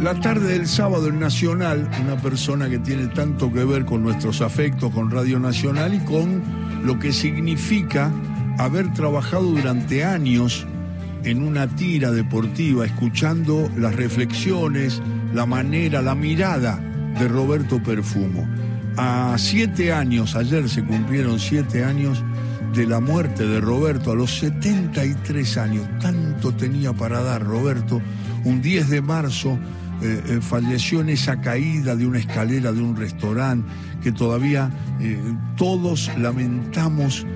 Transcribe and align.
La 0.00 0.14
tarde 0.20 0.52
del 0.52 0.68
sábado 0.68 1.08
en 1.08 1.18
Nacional, 1.18 1.88
una 2.02 2.16
persona 2.20 2.68
que 2.68 2.78
tiene 2.78 3.06
tanto 3.08 3.50
que 3.50 3.64
ver 3.64 3.86
con 3.86 4.02
nuestros 4.02 4.42
afectos, 4.42 4.92
con 4.92 5.10
Radio 5.10 5.40
Nacional 5.40 5.94
y 5.94 6.00
con 6.00 6.42
lo 6.84 6.98
que 6.98 7.14
significa 7.14 8.12
haber 8.58 8.92
trabajado 8.92 9.44
durante 9.44 10.04
años 10.04 10.66
en 11.24 11.42
una 11.42 11.66
tira 11.66 12.12
deportiva, 12.12 12.84
escuchando 12.84 13.70
las 13.76 13.96
reflexiones, 13.96 15.00
la 15.32 15.46
manera, 15.46 16.02
la 16.02 16.14
mirada 16.14 16.78
de 17.18 17.26
Roberto 17.26 17.82
Perfumo. 17.82 18.46
A 18.98 19.34
siete 19.38 19.92
años, 19.94 20.36
ayer 20.36 20.68
se 20.68 20.84
cumplieron 20.84 21.40
siete 21.40 21.84
años 21.84 22.22
de 22.74 22.86
la 22.86 23.00
muerte 23.00 23.46
de 23.46 23.62
Roberto, 23.62 24.12
a 24.12 24.14
los 24.14 24.38
73 24.38 25.56
años, 25.56 25.88
tanto 26.00 26.52
tenía 26.52 26.92
para 26.92 27.22
dar 27.22 27.42
Roberto, 27.42 28.02
un 28.44 28.60
10 28.60 28.90
de 28.90 29.00
marzo 29.00 29.58
eh, 30.02 30.22
eh, 30.28 30.38
falleció 30.42 31.00
en 31.00 31.08
esa 31.08 31.40
caída 31.40 31.96
de 31.96 32.06
una 32.06 32.18
escalera 32.18 32.72
de 32.72 32.82
un 32.82 32.96
restaurante 32.96 33.66
que 34.02 34.12
todavía 34.12 34.70
eh, 35.00 35.18
todos 35.56 36.10
lamentamos 36.18 37.26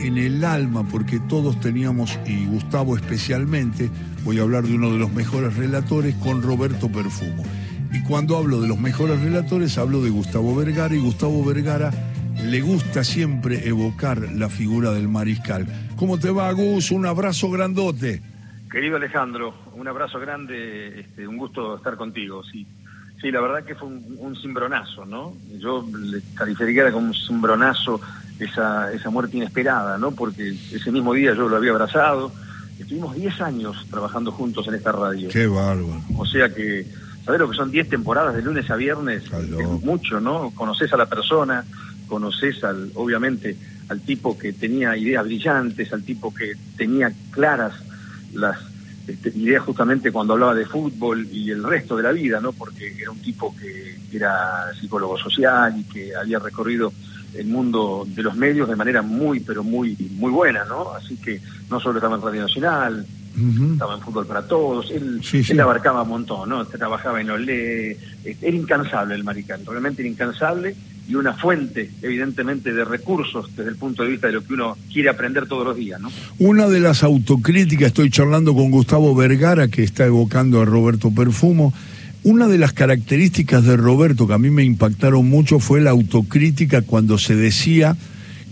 en 0.00 0.18
el 0.18 0.44
alma 0.44 0.86
porque 0.86 1.18
todos 1.18 1.58
teníamos, 1.60 2.18
y 2.26 2.46
Gustavo 2.46 2.96
especialmente, 2.96 3.90
voy 4.24 4.38
a 4.38 4.42
hablar 4.42 4.64
de 4.64 4.74
uno 4.74 4.92
de 4.92 4.98
los 4.98 5.12
mejores 5.12 5.56
relatores, 5.56 6.14
con 6.16 6.42
Roberto 6.42 6.90
Perfumo. 6.90 7.42
Y 7.92 8.02
cuando 8.02 8.36
hablo 8.36 8.60
de 8.60 8.68
los 8.68 8.78
mejores 8.78 9.20
relatores, 9.20 9.76
hablo 9.78 10.02
de 10.02 10.10
Gustavo 10.10 10.54
Vergara, 10.54 10.94
y 10.94 11.00
Gustavo 11.00 11.44
Vergara 11.44 11.90
le 12.44 12.60
gusta 12.60 13.04
siempre 13.04 13.66
evocar 13.66 14.30
la 14.32 14.48
figura 14.48 14.92
del 14.92 15.08
mariscal. 15.08 15.66
¿Cómo 15.96 16.18
te 16.18 16.30
va, 16.30 16.50
Gus? 16.52 16.90
Un 16.90 17.06
abrazo 17.06 17.50
grandote. 17.50 18.22
Querido 18.70 18.96
Alejandro, 18.96 19.52
un 19.74 19.88
abrazo 19.88 20.20
grande, 20.20 21.00
este, 21.00 21.26
un 21.26 21.36
gusto 21.36 21.76
estar 21.76 21.96
contigo, 21.96 22.44
sí. 22.44 22.66
Sí, 23.20 23.30
la 23.30 23.40
verdad 23.40 23.64
que 23.64 23.74
fue 23.74 23.88
un, 23.88 24.36
cimbronazo, 24.40 25.04
¿no? 25.04 25.34
Yo 25.58 25.84
le 25.92 26.22
calificaría 26.34 26.90
como 26.90 27.08
un 27.08 27.14
cimbronazo 27.14 28.00
esa, 28.38 28.90
esa 28.92 29.10
muerte 29.10 29.36
inesperada, 29.36 29.98
¿no? 29.98 30.12
Porque 30.12 30.56
ese 30.72 30.90
mismo 30.90 31.12
día 31.12 31.34
yo 31.34 31.48
lo 31.48 31.56
había 31.56 31.72
abrazado. 31.72 32.32
Estuvimos 32.78 33.14
10 33.14 33.40
años 33.42 33.86
trabajando 33.90 34.32
juntos 34.32 34.66
en 34.68 34.74
esta 34.74 34.92
radio. 34.92 35.28
Qué 35.28 35.46
bárbaro. 35.46 36.00
O 36.16 36.24
sea 36.24 36.48
que, 36.54 36.86
¿sabes 37.26 37.40
lo 37.40 37.50
que 37.50 37.56
son 37.56 37.70
10 37.70 37.90
temporadas 37.90 38.34
de 38.34 38.40
lunes 38.40 38.70
a 38.70 38.76
viernes? 38.76 39.24
Es 39.24 39.84
mucho, 39.84 40.18
¿no? 40.20 40.50
Conoces 40.54 40.90
a 40.94 40.96
la 40.96 41.06
persona, 41.06 41.64
conoces 42.06 42.64
al, 42.64 42.90
obviamente, 42.94 43.54
al 43.90 44.00
tipo 44.00 44.38
que 44.38 44.54
tenía 44.54 44.96
ideas 44.96 45.24
brillantes, 45.24 45.92
al 45.92 46.04
tipo 46.04 46.32
que 46.32 46.54
tenía 46.78 47.12
claras 47.32 47.89
las 48.34 48.58
este, 49.06 49.30
ideas 49.30 49.64
justamente 49.64 50.12
cuando 50.12 50.34
hablaba 50.34 50.54
de 50.54 50.66
fútbol 50.66 51.26
y 51.32 51.50
el 51.50 51.64
resto 51.64 51.96
de 51.96 52.02
la 52.02 52.12
vida, 52.12 52.40
¿no? 52.40 52.52
Porque 52.52 52.94
era 53.00 53.10
un 53.10 53.20
tipo 53.20 53.54
que 53.56 53.98
era 54.12 54.72
psicólogo 54.78 55.18
social 55.18 55.74
y 55.78 55.84
que 55.84 56.14
había 56.14 56.38
recorrido 56.38 56.92
el 57.34 57.46
mundo 57.46 58.06
de 58.08 58.22
los 58.22 58.36
medios 58.36 58.68
de 58.68 58.76
manera 58.76 59.02
muy, 59.02 59.40
pero 59.40 59.62
muy, 59.62 59.96
muy 60.12 60.30
buena, 60.30 60.64
¿no? 60.64 60.92
Así 60.92 61.16
que 61.16 61.40
no 61.68 61.80
solo 61.80 61.98
estaba 61.98 62.16
en 62.16 62.22
Radio 62.22 62.42
Nacional, 62.42 63.06
estaba 63.72 63.94
en 63.94 64.00
Fútbol 64.00 64.26
para 64.26 64.46
Todos, 64.46 64.90
él, 64.90 65.20
él 65.32 65.60
abarcaba 65.60 66.02
un 66.02 66.08
montón, 66.10 66.48
¿no? 66.48 66.64
Trabajaba 66.66 67.20
en 67.20 67.30
Olé, 67.30 67.96
era 68.24 68.56
incansable 68.56 69.14
el 69.14 69.24
maricán, 69.24 69.64
realmente 69.64 70.02
era 70.02 70.10
incansable 70.10 70.74
y 71.08 71.14
una 71.14 71.34
fuente, 71.34 71.90
evidentemente, 72.02 72.72
de 72.72 72.84
recursos 72.84 73.50
desde 73.56 73.70
el 73.70 73.76
punto 73.76 74.02
de 74.04 74.10
vista 74.10 74.28
de 74.28 74.34
lo 74.34 74.44
que 74.44 74.54
uno 74.54 74.76
quiere 74.92 75.08
aprender 75.08 75.46
todos 75.46 75.66
los 75.66 75.76
días. 75.76 76.00
¿no? 76.00 76.10
Una 76.38 76.68
de 76.68 76.80
las 76.80 77.02
autocríticas, 77.02 77.88
estoy 77.88 78.10
charlando 78.10 78.54
con 78.54 78.70
Gustavo 78.70 79.14
Vergara, 79.14 79.68
que 79.68 79.82
está 79.82 80.06
evocando 80.06 80.60
a 80.60 80.64
Roberto 80.64 81.10
Perfumo. 81.10 81.74
Una 82.22 82.48
de 82.48 82.58
las 82.58 82.72
características 82.72 83.64
de 83.64 83.76
Roberto 83.76 84.26
que 84.26 84.34
a 84.34 84.38
mí 84.38 84.50
me 84.50 84.62
impactaron 84.62 85.28
mucho 85.28 85.58
fue 85.58 85.80
la 85.80 85.90
autocrítica 85.90 86.82
cuando 86.82 87.18
se 87.18 87.34
decía 87.34 87.96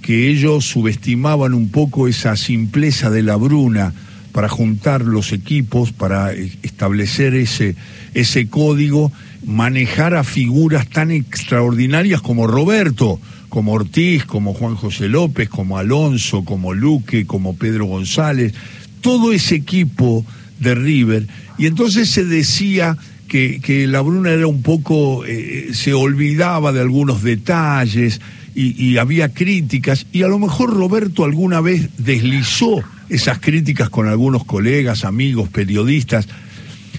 que 0.00 0.28
ellos 0.28 0.64
subestimaban 0.64 1.54
un 1.54 1.70
poco 1.70 2.08
esa 2.08 2.34
simpleza 2.36 3.10
de 3.10 3.22
la 3.22 3.36
Bruna 3.36 3.92
para 4.32 4.48
juntar 4.48 5.02
los 5.02 5.32
equipos, 5.32 5.92
para 5.92 6.32
establecer 6.32 7.34
ese, 7.34 7.76
ese 8.14 8.48
código 8.48 9.12
manejar 9.48 10.14
a 10.14 10.24
figuras 10.24 10.86
tan 10.88 11.10
extraordinarias 11.10 12.20
como 12.20 12.46
Roberto, 12.46 13.18
como 13.48 13.72
Ortiz, 13.72 14.26
como 14.26 14.52
Juan 14.52 14.74
José 14.74 15.08
López, 15.08 15.48
como 15.48 15.78
Alonso, 15.78 16.44
como 16.44 16.74
Luque, 16.74 17.24
como 17.24 17.56
Pedro 17.56 17.86
González, 17.86 18.52
todo 19.00 19.32
ese 19.32 19.54
equipo 19.54 20.22
de 20.60 20.74
River. 20.74 21.26
Y 21.56 21.64
entonces 21.64 22.10
se 22.10 22.26
decía 22.26 22.98
que, 23.26 23.60
que 23.62 23.86
la 23.86 24.02
Bruna 24.02 24.32
era 24.32 24.46
un 24.46 24.60
poco, 24.60 25.24
eh, 25.24 25.70
se 25.72 25.94
olvidaba 25.94 26.70
de 26.72 26.82
algunos 26.82 27.22
detalles 27.22 28.20
y 28.54 28.96
había 28.96 29.32
críticas, 29.32 30.06
y 30.10 30.24
a 30.24 30.28
lo 30.28 30.40
mejor 30.40 30.74
Roberto 30.74 31.24
alguna 31.24 31.60
vez 31.60 31.90
deslizó 31.96 32.82
esas 33.08 33.38
críticas 33.38 33.88
con 33.88 34.08
algunos 34.08 34.44
colegas, 34.44 35.04
amigos, 35.04 35.48
periodistas, 35.48 36.26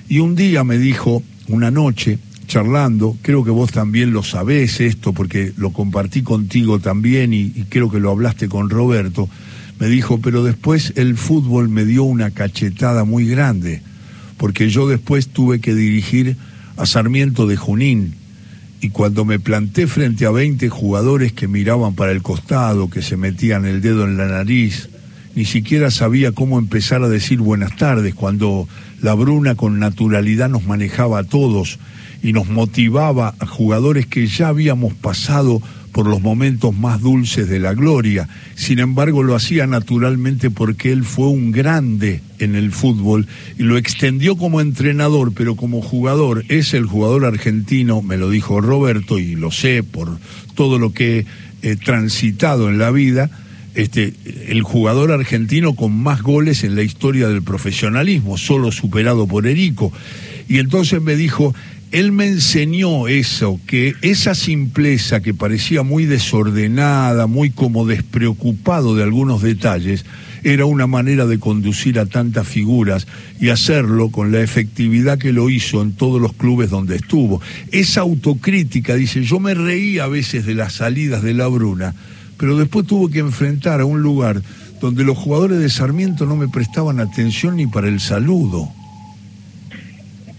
y 0.07 0.19
un 0.19 0.35
día 0.35 0.63
me 0.63 0.77
dijo, 0.77 1.21
una 1.49 1.69
noche, 1.69 2.17
charlando, 2.49 3.15
creo 3.21 3.45
que 3.45 3.51
vos 3.51 3.71
también 3.71 4.11
lo 4.11 4.23
sabés 4.23 4.81
esto, 4.81 5.13
porque 5.13 5.53
lo 5.55 5.71
compartí 5.71 6.23
contigo 6.23 6.79
también 6.79 7.31
y, 7.33 7.51
creo 7.69 7.89
que 7.89 7.99
lo 7.99 8.11
hablaste 8.11 8.49
con 8.49 8.69
Roberto, 8.69 9.29
me 9.79 9.87
dijo, 9.87 10.19
pero 10.19 10.43
después 10.43 10.91
el 10.97 11.15
fútbol 11.15 11.69
me 11.69 11.85
dio 11.85 12.03
una 12.03 12.31
cachetada 12.31 13.05
muy 13.05 13.25
grande, 13.25 13.81
porque 14.35 14.69
yo 14.69 14.89
después 14.89 15.29
tuve 15.29 15.61
que 15.61 15.73
dirigir 15.73 16.35
a 16.75 16.85
Sarmiento 16.85 17.47
de 17.47 17.55
Junín, 17.55 18.15
y 18.81 18.89
cuando 18.89 19.25
me 19.25 19.39
planté 19.39 19.87
frente 19.87 20.25
a 20.25 20.31
20 20.31 20.69
jugadores 20.69 21.33
que 21.33 21.47
miraban 21.47 21.95
para 21.95 22.11
el 22.11 22.21
costado, 22.21 22.89
que 22.89 23.01
se 23.01 23.17
metían 23.17 23.65
el 23.65 23.81
dedo 23.81 24.05
en 24.05 24.17
la 24.17 24.25
nariz, 24.25 24.89
ni 25.35 25.45
siquiera 25.45 25.91
sabía 25.91 26.31
cómo 26.31 26.57
empezar 26.57 27.03
a 27.03 27.09
decir 27.09 27.39
buenas 27.39 27.75
tardes, 27.75 28.15
cuando 28.15 28.67
la 29.01 29.13
Bruna 29.13 29.55
con 29.55 29.79
naturalidad 29.79 30.49
nos 30.49 30.65
manejaba 30.65 31.19
a 31.19 31.23
todos 31.23 31.79
y 32.21 32.33
nos 32.33 32.47
motivaba 32.47 33.35
a 33.39 33.45
jugadores 33.45 34.05
que 34.05 34.27
ya 34.27 34.49
habíamos 34.49 34.93
pasado 34.93 35.61
por 35.91 36.07
los 36.07 36.21
momentos 36.21 36.75
más 36.75 37.01
dulces 37.01 37.49
de 37.49 37.59
la 37.59 37.73
gloria. 37.73 38.27
Sin 38.55 38.79
embargo, 38.79 39.23
lo 39.23 39.35
hacía 39.35 39.67
naturalmente 39.67 40.51
porque 40.51 40.91
él 40.91 41.03
fue 41.03 41.27
un 41.27 41.51
grande 41.51 42.21
en 42.37 42.55
el 42.55 42.71
fútbol 42.71 43.27
y 43.57 43.63
lo 43.63 43.77
extendió 43.77 44.37
como 44.37 44.61
entrenador, 44.61 45.33
pero 45.33 45.55
como 45.55 45.81
jugador 45.81 46.45
es 46.47 46.73
el 46.73 46.85
jugador 46.85 47.25
argentino, 47.25 48.01
me 48.01 48.17
lo 48.17 48.29
dijo 48.29 48.61
Roberto 48.61 49.19
y 49.19 49.35
lo 49.35 49.51
sé 49.51 49.83
por 49.83 50.17
todo 50.55 50.79
lo 50.79 50.93
que 50.93 51.25
he 51.61 51.75
transitado 51.75 52.69
en 52.69 52.77
la 52.77 52.91
vida, 52.91 53.29
este, 53.75 54.13
el 54.47 54.61
jugador 54.63 55.11
argentino 55.11 55.75
con 55.75 55.91
más 55.91 56.21
goles 56.21 56.63
en 56.63 56.75
la 56.75 56.83
historia 56.83 57.27
del 57.27 57.43
profesionalismo, 57.43 58.37
solo 58.37 58.71
superado 58.71 59.27
por 59.27 59.47
Erico. 59.47 59.91
Y 60.47 60.59
entonces 60.59 61.01
me 61.01 61.15
dijo, 61.15 61.53
él 61.91 62.11
me 62.11 62.27
enseñó 62.27 63.07
eso, 63.07 63.59
que 63.65 63.95
esa 64.01 64.35
simpleza 64.35 65.21
que 65.21 65.33
parecía 65.33 65.81
muy 65.83 66.05
desordenada, 66.05 67.25
muy 67.25 67.49
como 67.49 67.85
despreocupado 67.85 68.95
de 68.95 69.03
algunos 69.03 69.41
detalles, 69.41 70.05
era 70.43 70.65
una 70.65 70.87
manera 70.87 71.25
de 71.25 71.39
conducir 71.39 71.99
a 71.99 72.05
tantas 72.05 72.47
figuras 72.47 73.07
y 73.39 73.49
hacerlo 73.49 74.09
con 74.09 74.31
la 74.31 74.41
efectividad 74.41 75.17
que 75.17 75.33
lo 75.33 75.49
hizo 75.49 75.81
en 75.81 75.93
todos 75.93 76.21
los 76.21 76.33
clubes 76.33 76.69
donde 76.69 76.95
estuvo. 76.95 77.41
Esa 77.71 78.01
autocrítica, 78.01 78.95
dice, 78.95 79.23
yo 79.23 79.39
me 79.39 79.53
reía 79.53 80.05
a 80.05 80.07
veces 80.07 80.45
de 80.45 80.55
las 80.55 80.73
salidas 80.73 81.23
de 81.23 81.33
la 81.33 81.47
Bruna, 81.47 81.95
pero 82.39 82.57
después 82.57 82.87
tuvo 82.87 83.09
que 83.09 83.19
enfrentar 83.19 83.81
a 83.81 83.85
un 83.85 84.01
lugar 84.01 84.41
donde 84.79 85.03
los 85.03 85.17
jugadores 85.17 85.59
de 85.59 85.69
Sarmiento 85.69 86.25
no 86.25 86.37
me 86.37 86.47
prestaban 86.47 87.01
atención 87.01 87.57
ni 87.57 87.67
para 87.67 87.89
el 87.89 87.99
saludo. 87.99 88.69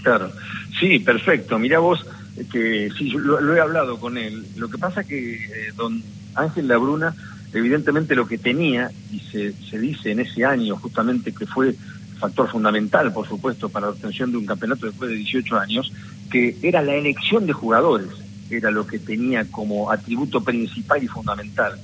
Claro. 0.03 0.33
Sí, 0.81 0.99
perfecto. 0.99 1.59
Mira 1.59 1.79
vos, 1.79 2.07
que 2.51 2.89
sí, 2.97 3.11
lo, 3.11 3.55
he 3.55 3.61
hablado 3.61 4.01
con 4.01 4.17
él. 4.17 4.47
Lo 4.57 4.71
que 4.71 4.79
pasa 4.79 5.05
que 5.05 5.35
eh, 5.35 5.73
don 5.77 6.03
Ángel 6.35 6.69
Labruna, 6.69 7.15
evidentemente 7.53 8.17
lo 8.17 8.27
que 8.27 8.39
tenía, 8.39 8.91
y 9.13 9.21
se, 9.31 9.53
se 9.69 9.79
dice 9.79 10.13
en 10.13 10.21
ese 10.21 10.47
año 10.47 10.77
justamente 10.77 11.35
que 11.35 11.45
fue 11.45 11.75
factor 12.19 12.51
fundamental, 12.51 13.13
por 13.13 13.29
supuesto, 13.29 13.69
para 13.69 13.87
la 13.87 13.93
obtención 13.93 14.31
de 14.31 14.39
un 14.39 14.47
campeonato 14.47 14.87
después 14.87 15.11
de 15.11 15.17
18 15.17 15.59
años, 15.59 15.93
que 16.31 16.57
era 16.63 16.81
la 16.81 16.95
elección 16.95 17.47
de 17.47 17.53
jugadores, 17.53 18.09
era 18.51 18.71
lo 18.71 18.87
que 18.87 18.99
tenía 18.99 19.45
como 19.51 19.91
atributo 19.91 20.43
principal 20.43 21.05
y 21.05 21.09
fundamental 21.09 21.79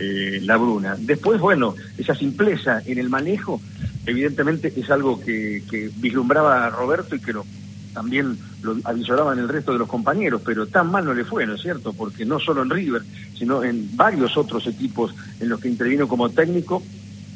eh, 0.00 0.40
la 0.42 0.56
Bruna. 0.56 0.96
Después, 0.96 1.40
bueno, 1.40 1.74
esa 1.96 2.14
simpleza 2.14 2.80
en 2.86 2.98
el 2.98 3.08
manejo, 3.08 3.60
evidentemente 4.06 4.72
es 4.76 4.88
algo 4.90 5.20
que, 5.20 5.90
vislumbraba 5.96 6.66
a 6.66 6.70
Roberto 6.70 7.16
y 7.16 7.20
que 7.20 7.32
lo 7.32 7.44
también 7.92 8.38
lo 8.62 8.76
avisoraban 8.84 9.40
el 9.40 9.48
resto 9.48 9.72
de 9.72 9.78
los 9.78 9.88
compañeros, 9.88 10.42
pero 10.44 10.68
tan 10.68 10.88
mal 10.88 11.04
no 11.04 11.14
le 11.14 11.24
fue, 11.24 11.46
¿no 11.46 11.54
es 11.54 11.62
cierto? 11.62 11.92
Porque 11.92 12.24
no 12.24 12.38
solo 12.38 12.62
en 12.62 12.70
River, 12.70 13.02
sino 13.36 13.64
en 13.64 13.96
varios 13.96 14.36
otros 14.36 14.68
equipos 14.68 15.12
en 15.40 15.48
los 15.48 15.58
que 15.58 15.68
intervino 15.68 16.06
como 16.06 16.30
técnico, 16.30 16.80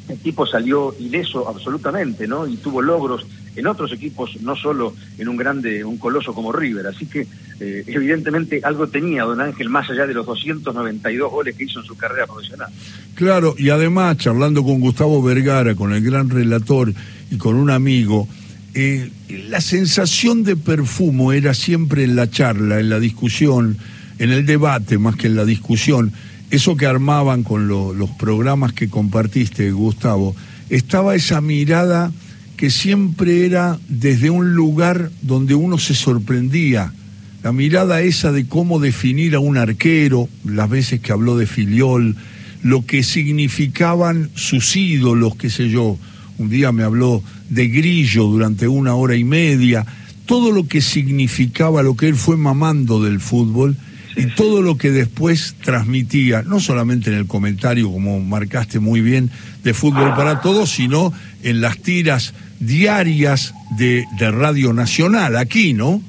el 0.07 0.19
tipo 0.19 0.45
salió 0.45 0.95
ileso 0.99 1.49
absolutamente, 1.49 2.27
¿no? 2.27 2.47
Y 2.47 2.57
tuvo 2.57 2.81
logros 2.81 3.25
en 3.55 3.67
otros 3.67 3.91
equipos, 3.91 4.41
no 4.41 4.55
solo 4.55 4.93
en 5.17 5.27
un 5.27 5.35
grande, 5.35 5.83
un 5.83 5.97
coloso 5.97 6.33
como 6.33 6.53
River. 6.53 6.87
Así 6.87 7.07
que 7.07 7.27
eh, 7.59 7.83
evidentemente 7.87 8.61
algo 8.63 8.87
tenía 8.87 9.23
don 9.23 9.39
Ángel 9.41 9.69
más 9.69 9.89
allá 9.89 10.05
de 10.05 10.13
los 10.13 10.25
292 10.25 11.31
goles 11.31 11.55
que 11.55 11.65
hizo 11.65 11.79
en 11.79 11.85
su 11.85 11.95
carrera 11.95 12.25
profesional. 12.25 12.69
Claro, 13.15 13.55
y 13.57 13.69
además 13.69 14.17
charlando 14.17 14.63
con 14.63 14.79
Gustavo 14.79 15.21
Vergara, 15.21 15.75
con 15.75 15.93
el 15.93 16.03
gran 16.03 16.29
relator 16.29 16.93
y 17.29 17.37
con 17.37 17.55
un 17.55 17.69
amigo, 17.69 18.27
eh, 18.73 19.11
la 19.49 19.61
sensación 19.61 20.43
de 20.43 20.55
perfumo 20.55 21.31
era 21.31 21.53
siempre 21.53 22.03
en 22.03 22.15
la 22.15 22.29
charla, 22.29 22.79
en 22.79 22.89
la 22.89 22.99
discusión, 22.99 23.77
en 24.17 24.31
el 24.31 24.45
debate 24.45 24.97
más 24.97 25.15
que 25.15 25.27
en 25.27 25.35
la 25.35 25.45
discusión. 25.45 26.11
Eso 26.49 26.75
que 26.75 26.85
armaban 26.85 27.43
con 27.43 27.67
los 27.67 28.09
programas 28.11 28.73
que 28.73 28.89
compartiste, 28.89 29.71
Gustavo, 29.71 30.35
estaba 30.69 31.15
esa 31.15 31.41
mirada 31.41 32.11
que 32.57 32.69
siempre 32.69 33.45
era 33.45 33.79
desde 33.89 34.29
un 34.29 34.53
lugar 34.53 35.11
donde 35.21 35.55
uno 35.55 35.77
se 35.77 35.95
sorprendía. 35.95 36.93
La 37.43 37.51
mirada 37.51 38.01
esa 38.01 38.31
de 38.31 38.47
cómo 38.47 38.79
definir 38.79 39.35
a 39.35 39.39
un 39.39 39.57
arquero, 39.57 40.29
las 40.45 40.69
veces 40.69 41.01
que 41.01 41.11
habló 41.11 41.37
de 41.37 41.45
Filiol, 41.45 42.15
lo 42.63 42.85
que 42.85 43.03
significaban 43.03 44.29
sus 44.35 44.75
ídolos, 44.75 45.35
qué 45.35 45.49
sé 45.49 45.69
yo, 45.69 45.97
un 46.37 46.49
día 46.49 46.71
me 46.71 46.83
habló 46.83 47.21
de 47.49 47.67
Grillo 47.67 48.23
durante 48.23 48.67
una 48.67 48.95
hora 48.95 49.15
y 49.15 49.23
media, 49.23 49.85
todo 50.25 50.51
lo 50.51 50.67
que 50.67 50.81
significaba 50.81 51.83
lo 51.83 51.95
que 51.95 52.07
él 52.07 52.15
fue 52.15 52.37
mamando 52.37 53.03
del 53.03 53.19
fútbol 53.19 53.75
y 54.15 54.27
todo 54.27 54.61
lo 54.61 54.77
que 54.77 54.91
después 54.91 55.55
transmitía, 55.63 56.43
no 56.43 56.59
solamente 56.59 57.09
en 57.09 57.17
el 57.17 57.25
comentario, 57.25 57.91
como 57.91 58.19
marcaste 58.19 58.79
muy 58.79 59.01
bien, 59.01 59.31
de 59.63 59.73
Fútbol 59.73 60.13
para 60.15 60.41
Todos, 60.41 60.71
sino 60.71 61.11
en 61.41 61.61
las 61.61 61.79
tiras 61.79 62.33
diarias 62.59 63.53
de, 63.77 64.05
Radio 64.19 64.73
Nacional, 64.73 65.35
aquí, 65.35 65.73
¿no? 65.73 66.01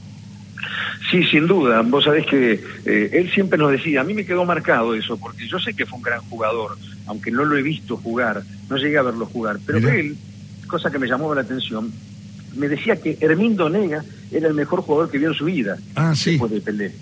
Sí, 1.14 1.22
sin 1.22 1.46
duda. 1.46 1.80
Vos 1.82 2.02
sabés 2.02 2.26
que 2.26 2.60
eh, 2.84 3.10
él 3.12 3.30
siempre 3.30 3.56
nos 3.56 3.70
decía, 3.70 4.00
a 4.00 4.04
mí 4.04 4.14
me 4.14 4.26
quedó 4.26 4.44
marcado 4.44 4.96
eso, 4.96 5.16
porque 5.16 5.46
yo 5.46 5.60
sé 5.60 5.72
que 5.72 5.86
fue 5.86 5.98
un 5.98 6.02
gran 6.02 6.20
jugador, 6.22 6.76
aunque 7.06 7.30
no 7.30 7.44
lo 7.44 7.56
he 7.56 7.62
visto 7.62 7.96
jugar, 7.96 8.42
no 8.68 8.76
llegué 8.76 8.98
a 8.98 9.02
verlo 9.02 9.24
jugar, 9.26 9.60
pero 9.64 9.78
él 9.78 10.16
cosa 10.66 10.90
que 10.90 10.98
me 10.98 11.06
llamó 11.06 11.32
la 11.32 11.42
atención, 11.42 11.92
me 12.56 12.66
decía 12.66 12.96
que 12.96 13.16
Hermindo 13.20 13.70
Nega 13.70 14.04
era 14.32 14.48
el 14.48 14.54
mejor 14.54 14.80
jugador 14.80 15.08
que 15.08 15.18
vio 15.18 15.28
en 15.28 15.34
su 15.34 15.44
vida 15.44 15.76
ah, 15.94 16.16
sí. 16.16 16.30
después 16.32 16.50
de 16.50 16.60
Pelé. 16.60 16.92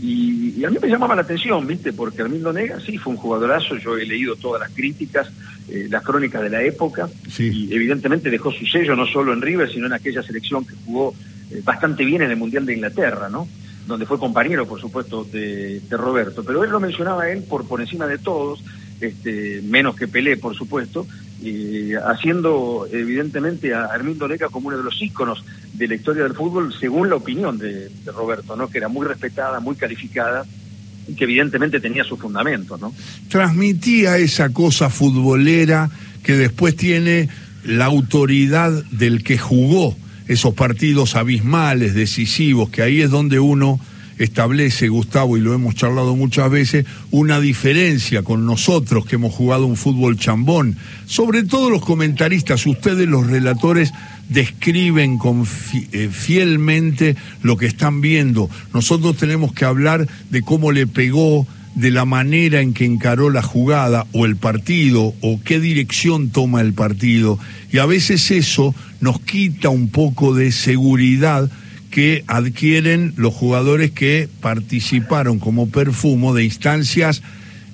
Y, 0.00 0.64
a 0.64 0.70
mí 0.70 0.78
me 0.80 0.88
llamaba 0.88 1.14
la 1.14 1.22
atención, 1.22 1.66
¿viste? 1.66 1.92
Porque 1.92 2.22
Hermindo 2.22 2.54
Nega 2.54 2.80
sí 2.80 2.96
fue 2.96 3.12
un 3.12 3.18
jugadorazo, 3.18 3.76
yo 3.76 3.98
he 3.98 4.06
leído 4.06 4.34
todas 4.36 4.62
las 4.62 4.70
críticas, 4.70 5.28
eh, 5.68 5.88
las 5.90 6.02
crónicas 6.02 6.40
de 6.40 6.48
la 6.48 6.62
época, 6.62 7.06
y 7.38 7.70
evidentemente 7.74 8.30
dejó 8.30 8.50
su 8.50 8.64
sello 8.64 8.96
no 8.96 9.06
solo 9.06 9.34
en 9.34 9.42
River, 9.42 9.70
sino 9.70 9.84
en 9.88 9.92
aquella 9.92 10.22
selección 10.22 10.64
que 10.64 10.74
jugó 10.86 11.14
eh, 11.50 11.60
bastante 11.62 12.02
bien 12.06 12.22
en 12.22 12.30
el 12.30 12.36
Mundial 12.38 12.64
de 12.64 12.74
Inglaterra, 12.74 13.28
¿no? 13.28 13.46
Donde 13.88 14.06
fue 14.06 14.18
compañero, 14.18 14.66
por 14.68 14.80
supuesto, 14.80 15.24
de, 15.24 15.80
de 15.80 15.96
Roberto. 15.96 16.44
Pero 16.44 16.62
él 16.62 16.70
lo 16.70 16.78
mencionaba 16.78 17.28
él 17.28 17.42
por, 17.42 17.66
por 17.66 17.80
encima 17.80 18.06
de 18.06 18.18
todos, 18.18 18.62
este, 19.00 19.62
menos 19.62 19.96
que 19.96 20.06
Pelé, 20.06 20.36
por 20.36 20.54
supuesto, 20.54 21.06
y 21.42 21.94
haciendo 21.94 22.86
evidentemente 22.90 23.72
a 23.72 23.84
Armindo 23.86 24.26
Leca 24.26 24.48
como 24.48 24.68
uno 24.68 24.76
de 24.76 24.82
los 24.82 25.00
íconos 25.00 25.44
de 25.72 25.86
la 25.86 25.94
historia 25.94 26.24
del 26.24 26.34
fútbol, 26.34 26.74
según 26.78 27.08
la 27.08 27.16
opinión 27.16 27.58
de, 27.58 27.90
Roberto, 28.06 28.56
¿no? 28.56 28.68
que 28.68 28.78
era 28.78 28.88
muy 28.88 29.06
respetada, 29.06 29.60
muy 29.60 29.76
calificada 29.76 30.44
y 31.06 31.14
que 31.14 31.24
evidentemente 31.24 31.80
tenía 31.80 32.04
sus 32.04 32.18
fundamentos. 32.18 32.80
¿no? 32.80 32.92
Transmitía 33.28 34.18
esa 34.18 34.52
cosa 34.52 34.90
futbolera 34.90 35.90
que 36.22 36.34
después 36.34 36.76
tiene 36.76 37.28
la 37.64 37.86
autoridad 37.86 38.72
del 38.90 39.22
que 39.22 39.38
jugó 39.38 39.96
esos 40.28 40.54
partidos 40.54 41.16
abismales, 41.16 41.94
decisivos, 41.94 42.70
que 42.70 42.82
ahí 42.82 43.00
es 43.00 43.10
donde 43.10 43.40
uno 43.40 43.80
establece, 44.18 44.88
Gustavo, 44.88 45.36
y 45.36 45.40
lo 45.40 45.54
hemos 45.54 45.74
charlado 45.74 46.16
muchas 46.16 46.50
veces, 46.50 46.86
una 47.10 47.40
diferencia 47.40 48.22
con 48.22 48.46
nosotros 48.46 49.06
que 49.06 49.14
hemos 49.16 49.32
jugado 49.32 49.66
un 49.66 49.76
fútbol 49.76 50.18
chambón. 50.18 50.76
Sobre 51.06 51.44
todo 51.44 51.70
los 51.70 51.84
comentaristas, 51.84 52.66
ustedes 52.66 53.08
los 53.08 53.26
relatores 53.28 53.92
describen 54.28 55.18
con 55.18 55.46
eh, 55.92 56.08
fielmente 56.12 57.16
lo 57.42 57.56
que 57.56 57.66
están 57.66 58.00
viendo. 58.00 58.50
Nosotros 58.74 59.16
tenemos 59.16 59.52
que 59.52 59.64
hablar 59.64 60.06
de 60.30 60.42
cómo 60.42 60.72
le 60.72 60.86
pegó, 60.86 61.46
de 61.78 61.92
la 61.92 62.04
manera 62.04 62.60
en 62.60 62.74
que 62.74 62.84
encaró 62.84 63.30
la 63.30 63.42
jugada 63.42 64.04
o 64.12 64.26
el 64.26 64.36
partido 64.36 65.14
o 65.20 65.40
qué 65.44 65.60
dirección 65.60 66.30
toma 66.30 66.60
el 66.60 66.72
partido. 66.72 67.38
Y 67.70 67.78
a 67.78 67.86
veces 67.86 68.32
eso 68.32 68.74
nos 69.00 69.20
quita 69.20 69.68
un 69.68 69.88
poco 69.88 70.34
de 70.34 70.50
seguridad 70.50 71.48
que 71.92 72.24
adquieren 72.26 73.14
los 73.16 73.32
jugadores 73.32 73.92
que 73.92 74.28
participaron 74.40 75.38
como 75.38 75.68
perfumo 75.68 76.34
de 76.34 76.44
instancias 76.44 77.22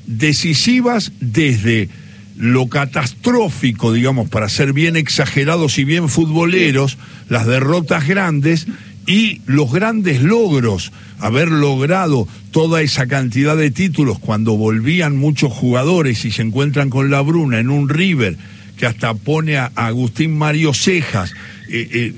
decisivas 0.06 1.12
desde 1.20 1.88
lo 2.36 2.68
catastrófico, 2.68 3.92
digamos, 3.92 4.28
para 4.28 4.50
ser 4.50 4.74
bien 4.74 4.96
exagerados 4.96 5.78
y 5.78 5.84
bien 5.84 6.10
futboleros, 6.10 6.98
las 7.30 7.46
derrotas 7.46 8.06
grandes 8.06 8.66
y 9.06 9.40
los 9.46 9.72
grandes 9.72 10.22
logros, 10.22 10.92
haber 11.18 11.48
logrado 11.50 12.26
toda 12.50 12.82
esa 12.82 13.06
cantidad 13.06 13.56
de 13.56 13.70
títulos 13.70 14.18
cuando 14.18 14.56
volvían 14.56 15.16
muchos 15.16 15.52
jugadores 15.52 16.24
y 16.24 16.30
se 16.30 16.42
encuentran 16.42 16.90
con 16.90 17.10
la 17.10 17.20
Bruna 17.20 17.58
en 17.58 17.70
un 17.70 17.88
River 17.88 18.36
que 18.76 18.86
hasta 18.86 19.14
pone 19.14 19.56
a 19.56 19.70
Agustín 19.74 20.36
Mario 20.36 20.74
Cejas 20.74 21.32
eh, 21.68 21.88
eh, 21.92 22.12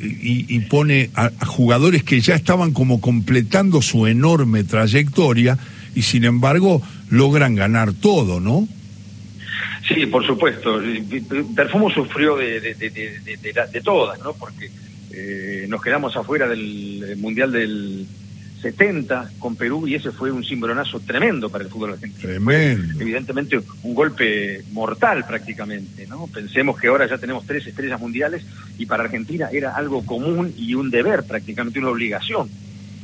y, 0.48 0.58
pone 0.60 1.10
a, 1.14 1.30
jugadores 1.46 2.02
que 2.02 2.20
ya 2.20 2.34
estaban 2.34 2.72
como 2.72 3.00
completando 3.00 3.82
su 3.82 4.06
enorme 4.06 4.64
trayectoria 4.64 5.58
y 5.94 6.02
sin 6.02 6.24
embargo 6.24 6.82
logran 7.10 7.54
ganar 7.54 7.92
todo, 7.92 8.40
¿no? 8.40 8.66
Sí, 9.86 10.06
por 10.06 10.26
supuesto. 10.26 10.80
Perfumo 11.54 11.90
sufrió 11.90 12.36
de, 12.36 12.60
de, 12.60 13.80
todas, 13.84 14.18
¿no? 14.20 14.32
Porque 14.32 14.68
eh, 15.18 15.66
nos 15.66 15.80
quedamos 15.80 16.14
afuera 16.14 16.46
del 16.46 17.16
Mundial 17.16 17.50
del 17.50 18.06
70 18.60 19.30
con 19.38 19.56
Perú 19.56 19.88
y 19.88 19.94
ese 19.94 20.10
fue 20.10 20.30
un 20.30 20.44
cimbronazo 20.44 21.00
tremendo 21.00 21.48
para 21.48 21.64
el 21.64 21.70
fútbol 21.70 21.94
argentino. 21.94 22.28
Tremendo. 22.28 23.00
evidentemente 23.00 23.58
un 23.82 23.94
golpe 23.94 24.62
mortal 24.72 25.24
prácticamente, 25.26 26.06
¿no? 26.06 26.26
Pensemos 26.26 26.78
que 26.78 26.88
ahora 26.88 27.08
ya 27.08 27.16
tenemos 27.16 27.46
tres 27.46 27.66
estrellas 27.66 27.98
mundiales 27.98 28.44
y 28.76 28.84
para 28.84 29.04
Argentina 29.04 29.48
era 29.50 29.74
algo 29.74 30.04
común 30.04 30.52
y 30.54 30.74
un 30.74 30.90
deber, 30.90 31.22
prácticamente 31.22 31.78
una 31.78 31.88
obligación 31.88 32.50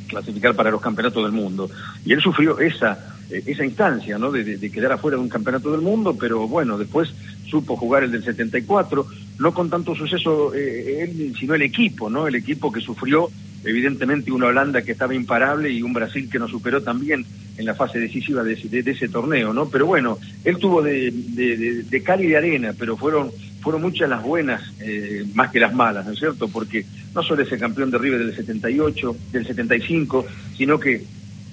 clasificar 0.08 0.54
para 0.54 0.70
los 0.70 0.82
campeonatos 0.82 1.22
del 1.22 1.32
mundo. 1.32 1.70
Y 2.04 2.12
él 2.12 2.20
sufrió 2.20 2.60
esa 2.60 3.12
eh, 3.32 3.42
esa 3.46 3.64
instancia, 3.64 4.18
¿no? 4.18 4.30
De, 4.30 4.70
quedar 4.70 4.92
afuera 4.92 5.16
de 5.16 5.22
un 5.22 5.28
campeonato 5.28 5.72
del 5.72 5.80
mundo, 5.80 6.16
pero 6.18 6.46
bueno, 6.46 6.76
después 6.76 7.08
supo 7.48 7.76
jugar 7.76 8.04
el 8.04 8.12
del 8.12 8.22
74, 8.22 9.06
no 9.42 9.52
con 9.52 9.68
tanto 9.68 9.94
suceso 9.94 10.54
eh, 10.54 11.02
él, 11.02 11.34
sino 11.38 11.54
el 11.54 11.62
equipo, 11.62 12.08
¿no? 12.08 12.28
El 12.28 12.36
equipo 12.36 12.70
que 12.70 12.80
sufrió 12.80 13.28
evidentemente 13.64 14.30
una 14.32 14.46
Holanda 14.46 14.82
que 14.82 14.92
estaba 14.92 15.14
imparable 15.14 15.70
y 15.70 15.82
un 15.82 15.92
Brasil 15.92 16.28
que 16.30 16.38
nos 16.38 16.50
superó 16.50 16.82
también 16.82 17.24
en 17.56 17.66
la 17.66 17.74
fase 17.74 17.98
decisiva 17.98 18.42
de, 18.42 18.54
ese 18.54 19.08
torneo, 19.08 19.52
¿no? 19.52 19.68
Pero 19.68 19.86
bueno, 19.86 20.18
él 20.44 20.58
tuvo 20.58 20.80
de, 20.80 21.10
de, 21.12 21.82
de 21.82 22.02
cal 22.02 22.22
y 22.22 22.28
de 22.28 22.36
arena, 22.36 22.72
pero 22.78 22.96
fueron, 22.96 23.30
fueron 23.60 23.82
muchas 23.82 24.08
las 24.08 24.22
buenas 24.22 24.62
eh, 24.80 25.24
más 25.34 25.50
que 25.50 25.60
las 25.60 25.74
malas, 25.74 26.06
¿no 26.06 26.12
es 26.12 26.18
cierto? 26.18 26.48
Porque 26.48 26.86
no 27.14 27.22
solo 27.22 27.42
ese 27.42 27.58
campeón 27.58 27.90
de 27.90 27.98
River 27.98 28.24
del 28.24 28.36
78, 28.36 29.16
del 29.32 29.46
75, 29.46 30.24
sino 30.56 30.78
que 30.78 31.02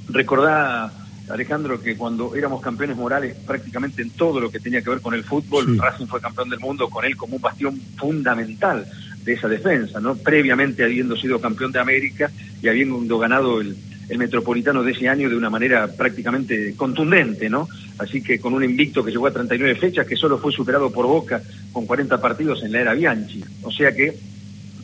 recordá, 0.10 0.92
Alejandro, 1.30 1.80
que 1.82 1.96
cuando 1.96 2.36
éramos 2.36 2.62
campeones 2.62 2.98
morales 2.98 3.36
prácticamente 3.46 4.02
en 4.02 4.10
todo 4.12 4.40
lo 4.40 4.50
que 4.52 4.60
tenía 4.60 4.82
que 4.82 4.90
ver 4.90 5.02
con 5.02 5.14
el 5.14 5.24
fútbol, 5.24 5.78
Racing 5.78 6.08
fue 6.08 6.20
campeón 6.20 6.50
del 6.50 6.60
mundo 6.60 6.90
con 6.90 7.06
él 7.06 7.16
como 7.16 7.36
un 7.36 7.42
bastión 7.42 7.80
fundamental 7.98 8.86
de 9.24 9.34
esa 9.34 9.48
defensa, 9.48 10.00
¿no? 10.00 10.16
Previamente 10.16 10.84
habiendo 10.84 11.16
sido 11.16 11.40
campeón 11.40 11.72
de 11.72 11.80
América 11.80 12.32
y 12.62 12.68
habiendo 12.68 13.18
ganado 13.18 13.62
el, 13.62 13.76
Metropolitano 14.18 14.82
de 14.82 14.94
ese 14.94 15.08
año 15.08 15.30
de 15.30 15.36
una 15.36 15.52
manera 15.52 15.88
prácticamente 15.88 16.74
contundente, 16.76 17.48
¿no? 17.48 17.68
Así 18.00 18.24
que 18.24 18.40
con 18.40 18.56
un 18.56 18.64
invicto 18.64 19.06
que 19.06 19.12
llegó 19.12 19.28
a 19.28 19.32
39 19.32 19.76
fechas, 19.76 20.08
que 20.08 20.16
solo 20.16 20.40
fue 20.40 20.52
superado 20.52 20.92
por 20.92 21.06
Boca 21.06 21.44
con 21.72 21.86
40 21.86 22.20
partidos 22.20 22.64
en 22.64 22.72
la 22.72 22.82
era 22.82 22.96
Bianchi. 22.96 23.46
O 23.62 23.70
sea 23.70 23.96
que 23.96 24.18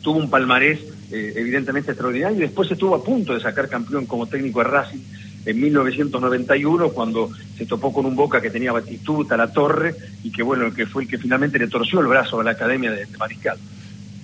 tuvo 0.00 0.20
un 0.20 0.30
palmarés 0.30 0.78
eh, 1.10 1.32
evidentemente 1.34 1.90
extraordinario 1.90 2.38
y 2.38 2.42
después 2.42 2.70
estuvo 2.70 2.94
a 2.94 3.02
punto 3.02 3.34
de 3.34 3.40
sacar 3.40 3.68
campeón 3.68 4.06
como 4.06 4.26
técnico 4.26 4.60
de 4.60 4.68
Racing 4.68 5.02
en 5.46 5.60
1991 5.60 6.90
cuando 6.90 7.30
se 7.56 7.64
topó 7.64 7.92
con 7.92 8.04
un 8.04 8.16
Boca 8.16 8.40
que 8.40 8.50
tenía 8.50 8.72
Batistuta, 8.72 9.36
La 9.36 9.52
Torre 9.52 9.94
y 10.22 10.30
que 10.30 10.42
bueno, 10.42 10.74
que 10.74 10.86
fue 10.86 11.04
el 11.04 11.08
que 11.08 11.18
finalmente 11.18 11.58
le 11.58 11.68
torció 11.68 12.00
el 12.00 12.08
brazo 12.08 12.40
a 12.40 12.44
la 12.44 12.50
Academia 12.50 12.90
de, 12.90 13.06
de 13.06 13.16
Mariscal. 13.16 13.56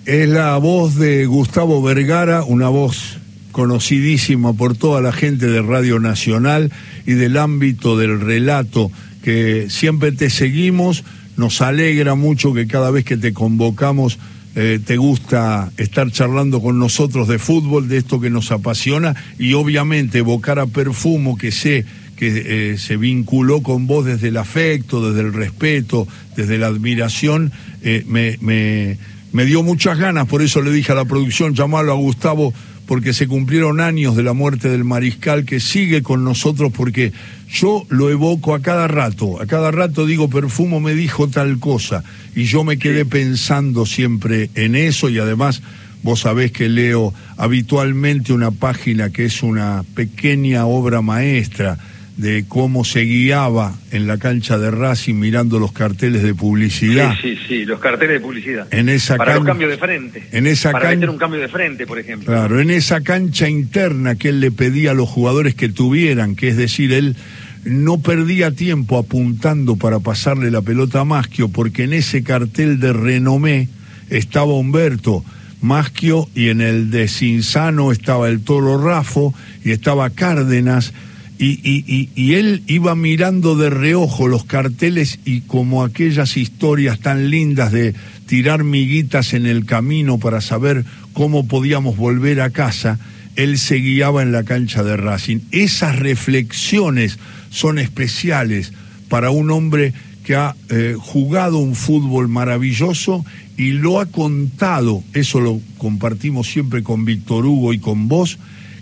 Es 0.05 0.27
la 0.27 0.57
voz 0.57 0.95
de 0.95 1.25
Gustavo 1.25 1.81
Vergara, 1.81 2.43
una 2.43 2.67
voz 2.67 3.17
conocidísima 3.53 4.51
por 4.51 4.75
toda 4.75 5.01
la 5.01 5.13
gente 5.13 5.47
de 5.47 5.61
Radio 5.61 5.99
Nacional 5.99 6.73
y 7.05 7.13
del 7.13 7.37
ámbito 7.37 7.97
del 7.97 8.19
relato, 8.19 8.91
que 9.23 9.67
siempre 9.69 10.11
te 10.11 10.29
seguimos, 10.29 11.05
nos 11.37 11.61
alegra 11.61 12.15
mucho 12.15 12.53
que 12.53 12.67
cada 12.67 12.91
vez 12.91 13.05
que 13.05 13.15
te 13.15 13.31
convocamos 13.31 14.19
eh, 14.55 14.79
te 14.85 14.97
gusta 14.97 15.71
estar 15.77 16.11
charlando 16.11 16.61
con 16.61 16.77
nosotros 16.77 17.27
de 17.27 17.39
fútbol, 17.39 17.87
de 17.87 17.97
esto 17.97 18.21
que 18.21 18.29
nos 18.29 18.51
apasiona 18.51 19.15
y 19.39 19.53
obviamente 19.53 20.19
evocar 20.19 20.59
a 20.59 20.67
Perfumo 20.67 21.37
que 21.37 21.51
sé 21.51 21.85
que 22.15 22.73
eh, 22.73 22.77
se 22.77 22.97
vinculó 22.97 23.63
con 23.63 23.87
vos 23.87 24.05
desde 24.05 24.27
el 24.27 24.37
afecto, 24.37 25.09
desde 25.09 25.27
el 25.27 25.33
respeto, 25.33 26.07
desde 26.35 26.59
la 26.59 26.67
admiración, 26.67 27.51
eh, 27.81 28.03
me, 28.07 28.37
me, 28.41 28.97
me 29.31 29.45
dio 29.45 29.63
muchas 29.63 29.97
ganas, 29.97 30.27
por 30.27 30.43
eso 30.43 30.61
le 30.61 30.71
dije 30.71 30.91
a 30.91 30.95
la 30.95 31.05
producción, 31.05 31.55
llamarlo 31.55 31.91
a 31.91 31.95
Gustavo 31.95 32.53
porque 32.85 33.13
se 33.13 33.27
cumplieron 33.27 33.79
años 33.79 34.15
de 34.15 34.23
la 34.23 34.33
muerte 34.33 34.69
del 34.69 34.83
mariscal 34.83 35.45
que 35.45 35.59
sigue 35.59 36.03
con 36.03 36.23
nosotros 36.23 36.71
porque 36.75 37.11
yo 37.53 37.85
lo 37.89 38.09
evoco 38.09 38.55
a 38.55 38.61
cada 38.63 38.87
rato, 38.87 39.39
a 39.39 39.45
cada 39.45 39.69
rato 39.69 40.07
digo, 40.07 40.27
Perfumo 40.27 40.79
me 40.79 40.95
dijo 40.95 41.27
tal 41.27 41.59
cosa 41.59 42.03
y 42.35 42.45
yo 42.45 42.63
me 42.63 42.79
quedé 42.79 43.05
pensando 43.05 43.85
siempre 43.85 44.49
en 44.55 44.75
eso 44.75 45.07
y 45.07 45.19
además 45.19 45.61
vos 46.01 46.21
sabés 46.21 46.51
que 46.51 46.67
leo 46.67 47.13
habitualmente 47.37 48.33
una 48.33 48.49
página 48.49 49.11
que 49.11 49.25
es 49.25 49.43
una 49.43 49.83
pequeña 49.93 50.65
obra 50.65 51.03
maestra 51.03 51.77
de 52.17 52.45
cómo 52.47 52.85
se 52.85 53.01
guiaba 53.01 53.73
en 53.91 54.07
la 54.07 54.17
cancha 54.17 54.57
de 54.57 54.71
Racing 54.71 55.15
mirando 55.15 55.59
los 55.59 55.71
carteles 55.71 56.23
de 56.23 56.33
publicidad. 56.35 57.15
Sí, 57.21 57.35
sí, 57.35 57.39
sí, 57.47 57.65
los 57.65 57.79
carteles 57.79 58.15
de 58.15 58.19
publicidad. 58.19 58.67
En 58.71 58.89
esa 58.89 59.17
para 59.17 59.35
los 59.35 59.45
cambios 59.45 59.71
de 59.71 59.77
frente. 59.77 60.23
En 60.31 60.45
esa 60.45 60.71
para 60.71 60.89
meter 60.89 61.09
un 61.09 61.17
cambio 61.17 61.39
de 61.39 61.47
frente, 61.47 61.87
por 61.87 61.99
ejemplo. 61.99 62.27
Claro, 62.27 62.59
en 62.59 62.69
esa 62.69 63.01
cancha 63.01 63.49
interna 63.49 64.15
que 64.15 64.29
él 64.29 64.39
le 64.39 64.51
pedía 64.51 64.91
a 64.91 64.93
los 64.93 65.09
jugadores 65.09 65.55
que 65.55 65.69
tuvieran, 65.69 66.35
que 66.35 66.49
es 66.49 66.57
decir, 66.57 66.93
él 66.93 67.15
no 67.65 67.99
perdía 67.99 68.51
tiempo 68.51 68.97
apuntando 68.97 69.75
para 69.75 69.99
pasarle 69.99 70.51
la 70.51 70.61
pelota 70.61 71.01
a 71.01 71.05
Maschio, 71.05 71.49
porque 71.49 71.83
en 71.83 71.93
ese 71.93 72.23
cartel 72.23 72.79
de 72.79 72.93
renomé 72.93 73.69
estaba 74.09 74.53
Humberto 74.53 75.23
Maschio 75.61 76.27
y 76.35 76.49
en 76.49 76.59
el 76.59 76.91
de 76.91 77.07
Cinzano 77.07 77.91
estaba 77.91 78.27
el 78.27 78.41
Toro 78.41 78.83
Rafo 78.83 79.33
y 79.63 79.71
estaba 79.71 80.09
Cárdenas 80.09 80.93
y, 81.39 82.33
él 82.33 82.63
iba 82.67 82.95
mirando 82.95 83.55
de 83.55 83.69
reojo 83.69 84.27
los 84.27 84.45
carteles 84.45 85.19
y 85.25 85.41
como 85.41 85.83
aquellas 85.83 86.37
historias 86.37 86.99
tan 86.99 87.29
lindas 87.29 87.71
de 87.71 87.93
tirar 88.27 88.63
miguitas 88.63 89.33
en 89.33 89.45
el 89.45 89.65
camino 89.65 90.19
para 90.19 90.41
saber 90.41 90.85
cómo 91.11 91.47
podíamos 91.47 91.97
volver 91.97 92.39
a 92.39 92.51
casa, 92.51 92.99
él 93.35 93.57
se 93.57 93.75
guiaba 93.75 94.21
en 94.21 94.31
la 94.31 94.43
cancha 94.43 94.83
de 94.83 94.95
Racing. 94.95 95.39
Esas 95.51 95.97
reflexiones 95.97 97.19
son 97.53 97.77
especiales 97.77 98.73
para 99.07 99.29
un 99.29 99.51
hombre 99.51 99.93
que 100.25 100.35
ha 100.35 100.55
eh, 100.69 100.95
jugado 100.97 101.59
un 101.59 101.75
fútbol 101.75 102.27
maravilloso 102.27 103.23
y 103.57 103.73
lo 103.73 103.99
ha 103.99 104.07
contado, 104.07 105.03
eso 105.13 105.39
lo 105.39 105.61
compartimos 105.77 106.47
siempre 106.47 106.81
con 106.81 107.05
Víctor 107.05 107.45
Hugo 107.45 107.73
y 107.73 107.79
con 107.79 108.07
vos, 108.07 108.39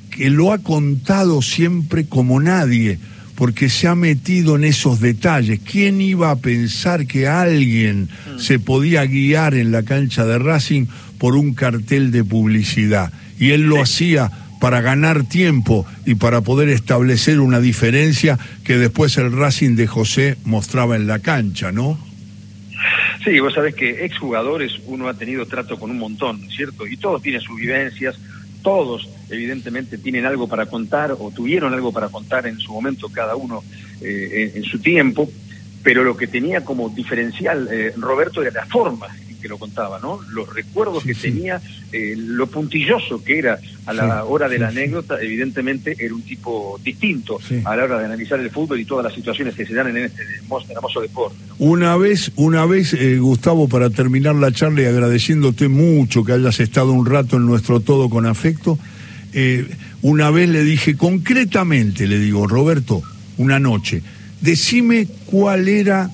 que 0.10 0.30
lo 0.30 0.54
ha 0.54 0.60
contado 0.60 1.42
siempre 1.42 2.06
como 2.06 2.40
nadie, 2.40 2.98
porque 3.36 3.70
se 3.70 3.88
ha 3.88 3.96
metido 3.96 4.56
en 4.56 4.64
esos 4.64 5.02
detalles. 5.02 5.60
¿Quién 5.60 6.00
iba 6.00 6.32
a 6.32 6.38
pensar 6.38 7.08
que 7.08 7.28
alguien 7.28 8.04
mm. 8.04 8.40
se 8.40 8.60
podía 8.60 9.06
guiar 9.06 9.56
en 9.56 9.72
la 9.72 9.84
cancha 9.84 10.26
de 10.26 10.40
Racing 10.40 10.86
por 11.18 11.36
un 11.36 11.54
cartel 11.54 12.12
de 12.12 12.24
publicidad? 12.24 13.12
Y 13.40 13.52
él 13.52 13.64
lo 13.64 13.82
hacía 13.82 14.32
para 14.62 14.80
ganar 14.80 15.24
tiempo 15.24 15.88
y 16.06 16.14
para 16.16 16.42
poder 16.42 16.70
establecer 16.70 17.40
una 17.40 17.60
diferencia 17.60 18.38
que 18.64 18.78
después 18.78 19.18
el 19.18 19.36
Racing 19.36 19.76
de 19.76 19.88
José 19.88 20.38
mostraba 20.46 20.96
en 20.96 21.08
la 21.08 21.18
cancha, 21.18 21.72
¿no? 21.72 21.98
Sí, 23.24 23.40
vos 23.40 23.56
sabés 23.56 23.74
que 23.74 24.06
exjugadores 24.06 24.74
uno 24.86 25.08
ha 25.08 25.16
tenido 25.16 25.48
trato 25.48 25.80
con 25.80 25.90
un 25.90 25.98
montón, 25.98 26.48
¿cierto? 26.50 26.86
Y 26.86 26.96
todos 26.98 27.24
tienen 27.24 27.42
sus 27.42 27.60
vivencias, 27.60 28.20
todos 28.62 29.10
evidentemente 29.32 29.98
tienen 29.98 30.28
algo 30.28 30.48
para 30.48 30.68
contar 30.68 31.16
o 31.18 31.32
tuvieron 31.32 31.74
algo 31.74 31.92
para 31.92 32.10
contar 32.10 32.46
en 32.46 32.60
su 32.60 32.72
momento 32.72 33.10
cada 33.10 33.36
uno 33.36 33.64
eh, 34.02 34.52
en, 34.54 34.64
su 34.64 34.78
tiempo, 34.78 35.28
pero 35.82 36.04
lo 36.04 36.16
que 36.16 36.28
tenía 36.28 36.64
como 36.64 36.90
diferencial 36.90 37.68
eh, 37.72 37.94
Roberto 37.98 38.44
era 38.44 38.52
la 38.52 38.66
forma 38.68 39.08
en 39.28 39.31
que 39.42 39.50
lo 39.50 39.58
contaba, 39.58 40.00
¿no? 40.00 40.20
Los 40.30 40.54
recuerdos 40.54 41.04
que 41.04 41.16
tenía, 41.16 41.62
eh, 41.92 42.14
lo 42.16 42.48
puntilloso 42.48 43.24
que 43.24 43.40
era 43.40 43.60
a 43.86 43.94
la 43.94 44.24
hora 44.24 44.48
de 44.48 44.60
la 44.60 44.70
anécdota, 44.70 45.22
evidentemente 45.22 45.96
era 46.00 46.14
un 46.14 46.22
tipo 46.22 46.80
distinto 46.84 47.40
a 47.66 47.76
la 47.76 47.84
hora 47.84 48.00
de 48.00 48.06
analizar 48.06 48.40
el 48.40 48.50
fútbol 48.50 48.80
y 48.80 48.86
todas 48.86 49.04
las 49.04 49.14
situaciones 49.14 49.56
que 49.56 49.66
se 49.66 49.74
dan 49.74 49.88
en 49.90 49.98
este 49.98 50.24
hermoso 50.74 51.02
deporte. 51.02 51.38
Una 51.60 51.98
vez, 51.98 52.32
una 52.36 52.66
vez, 52.66 52.96
Gustavo, 53.20 53.68
para 53.68 53.90
terminar 53.90 54.36
la 54.36 54.52
charla 54.52 54.84
y 54.84 54.86
agradeciéndote 54.86 55.68
mucho 55.68 56.24
que 56.24 56.34
hayas 56.34 56.60
estado 56.60 56.92
un 56.92 57.06
rato 57.06 57.38
en 57.38 57.46
nuestro 57.46 57.80
todo 57.80 58.10
con 58.10 58.26
afecto, 58.26 58.78
eh, 59.34 59.68
una 60.02 60.30
vez 60.32 60.50
le 60.50 60.64
dije, 60.64 60.98
concretamente, 60.98 62.08
le 62.08 62.20
digo, 62.20 62.48
Roberto, 62.48 63.02
una 63.38 63.60
noche, 63.60 64.02
decime 64.42 65.08
cuál 65.26 65.68
era 65.68 66.10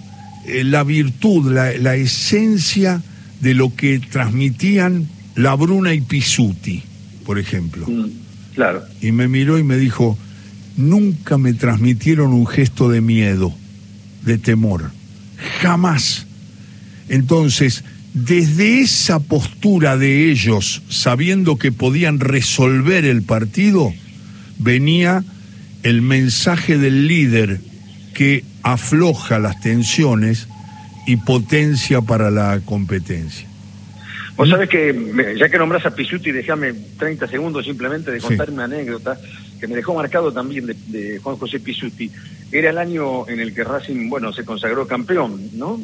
eh, 0.45 0.63
la 0.63 0.83
virtud, 0.83 1.51
la, 1.51 1.95
esencia 1.95 3.01
de 3.41 3.53
lo 3.53 3.75
que 3.75 3.99
transmitían 3.99 5.07
la 5.35 5.53
Bruna 5.55 5.93
y 5.93 6.01
Pisuti, 6.01 6.83
por 7.25 7.39
ejemplo. 7.39 7.85
Mm, 7.87 8.09
claro. 8.55 8.83
Y 9.01 9.11
me 9.11 9.27
miró 9.27 9.59
y 9.59 9.63
me 9.63 9.77
dijo, 9.77 10.17
nunca 10.75 11.37
me 11.37 11.53
transmitieron 11.53 12.33
un 12.33 12.47
gesto 12.47 12.89
de 12.89 13.01
miedo, 13.01 13.53
de 14.23 14.37
temor, 14.37 14.91
jamás. 15.61 16.25
Entonces, 17.09 17.83
desde 18.13 18.81
esa 18.81 19.19
postura 19.19 19.97
de 19.97 20.31
ellos, 20.31 20.81
sabiendo 20.89 21.57
que 21.57 21.71
podían 21.71 22.19
resolver 22.19 23.05
el 23.05 23.21
partido, 23.21 23.93
venía 24.57 25.23
el 25.83 26.01
mensaje 26.01 26.77
del 26.77 27.07
líder 27.07 27.61
que 28.15 28.43
afloja 28.63 29.37
las 29.37 29.61
tensiones 29.61 30.47
y 31.07 31.17
potencia 31.17 32.01
para 32.01 32.29
la 32.29 32.59
competencia. 32.63 33.47
Vos 34.35 34.49
sabés 34.49 34.69
que, 34.69 35.35
ya 35.35 35.49
que 35.49 35.57
nombras 35.57 35.83
a 35.87 35.95
Pisuti, 35.95 36.31
déjame 36.31 36.73
30 36.99 37.27
segundos 37.27 37.65
simplemente 37.65 38.11
de 38.11 38.19
contar 38.19 38.51
una 38.51 38.65
anécdota 38.65 39.17
que 39.59 39.67
me 39.67 39.75
dejó 39.75 39.95
marcado 39.95 40.31
también 40.31 40.67
de, 40.67 40.75
de, 40.87 41.17
Juan 41.17 41.37
José 41.37 41.59
Pisuti. 41.59 42.11
Era 42.51 42.69
el 42.69 42.77
año 42.77 43.27
en 43.27 43.39
el 43.39 43.55
que 43.55 43.63
Racing, 43.63 44.09
bueno, 44.09 44.31
se 44.31 44.45
consagró 44.45 44.85
campeón, 44.85 45.49
¿no? 45.53 45.79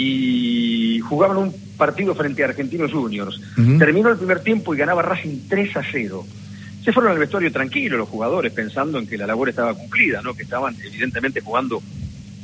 y 0.00 1.00
jugaban 1.00 1.38
un 1.38 1.54
partido 1.76 2.14
frente 2.14 2.44
a 2.44 2.46
Argentinos 2.46 2.92
Juniors. 2.92 3.40
Terminó 3.80 4.10
el 4.10 4.16
primer 4.16 4.40
tiempo 4.40 4.72
y 4.72 4.78
ganaba 4.78 5.02
Racing 5.02 5.48
3 5.48 5.76
a 5.76 5.82
0. 5.90 6.24
Se 6.84 6.92
fueron 6.92 7.10
al 7.10 7.18
vestuario 7.18 7.50
tranquilo 7.50 7.98
los 7.98 8.08
jugadores 8.08 8.52
pensando 8.52 9.00
en 9.00 9.08
que 9.08 9.18
la 9.18 9.26
labor 9.26 9.48
estaba 9.48 9.74
cumplida, 9.74 10.22
¿no? 10.22 10.34
que 10.34 10.44
estaban 10.44 10.76
evidentemente 10.84 11.40
jugando 11.40 11.82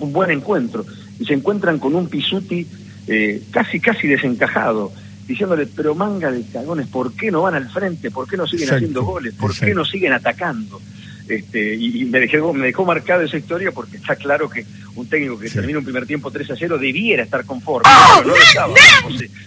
un 0.00 0.12
buen 0.12 0.32
encuentro. 0.32 0.84
Y 1.18 1.24
se 1.24 1.34
encuentran 1.34 1.78
con 1.78 1.94
un 1.94 2.08
Pisuti 2.08 2.66
eh, 3.06 3.42
casi, 3.50 3.80
casi 3.80 4.08
desencajado, 4.08 4.92
diciéndole, 5.26 5.66
pero 5.66 5.94
manga 5.94 6.30
de 6.30 6.42
cagones, 6.52 6.86
¿por 6.88 7.12
qué 7.12 7.30
no 7.30 7.42
van 7.42 7.54
al 7.54 7.70
frente? 7.70 8.10
¿Por 8.10 8.28
qué 8.28 8.36
no 8.36 8.46
siguen 8.46 8.72
haciendo 8.72 9.04
goles? 9.04 9.34
¿Por 9.34 9.54
qué 9.54 9.74
no 9.74 9.84
siguen 9.84 10.12
atacando? 10.12 10.80
Este, 11.28 11.74
y, 11.74 12.04
me, 12.04 12.20
dejó, 12.20 12.52
me 12.52 12.66
dejó 12.66 12.84
marcada 12.84 13.24
esa 13.24 13.38
historia 13.38 13.72
porque 13.72 13.96
está 13.96 14.14
claro 14.14 14.50
que 14.50 14.66
un 14.94 15.06
técnico 15.06 15.38
que 15.38 15.48
termina 15.48 15.78
un 15.78 15.84
primer 15.84 16.06
tiempo 16.06 16.30
3 16.30 16.50
a 16.50 16.56
0 16.56 16.76
debiera 16.76 17.22
estar 17.22 17.46
conforme, 17.46 17.88
¡Oh, 17.88 18.22
no 18.26 18.36
estaba, 18.36 18.74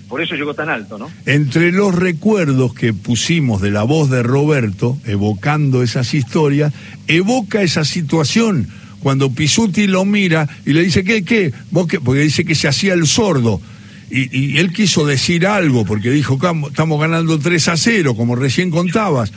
por 0.08 0.22
eso 0.22 0.36
llegó 0.36 0.56
tan 0.56 0.70
alto, 0.70 0.98
¿no? 0.98 1.12
Entre 1.28 1.72
los 1.72 1.94
recuerdos 1.94 2.74
que 2.74 2.94
pusimos 2.94 3.62
de 3.62 3.70
la 3.70 3.84
voz 3.84 4.10
de 4.10 4.24
Roberto, 4.24 4.98
evocando 5.06 5.84
esas 5.84 6.16
historias, 6.16 6.74
evoca 7.08 7.62
esa 7.62 7.86
situación 7.86 8.68
cuando 9.02 9.32
Pisuti 9.32 9.88
lo 9.88 10.06
mira 10.06 10.48
y 10.66 10.74
le 10.74 10.84
dice, 10.84 11.04
¿qué, 11.04 11.24
qué? 11.24 11.54
¿Vos 11.72 11.88
qué? 11.88 12.00
Porque 12.00 12.22
dice 12.22 12.46
que 12.46 12.56
se 12.56 12.68
hacía 12.68 12.94
el 12.94 13.08
sordo. 13.08 13.62
Y, 14.10 14.38
y 14.38 14.58
él 14.58 14.72
quiso 14.72 15.06
decir 15.06 15.46
algo, 15.46 15.86
porque 15.86 16.12
dijo, 16.12 16.40
estamos 16.68 17.02
ganando 17.02 17.40
3 17.40 17.68
a 17.68 17.78
0, 17.78 18.16
como 18.16 18.36
recién 18.36 18.72
contabas 18.72 19.32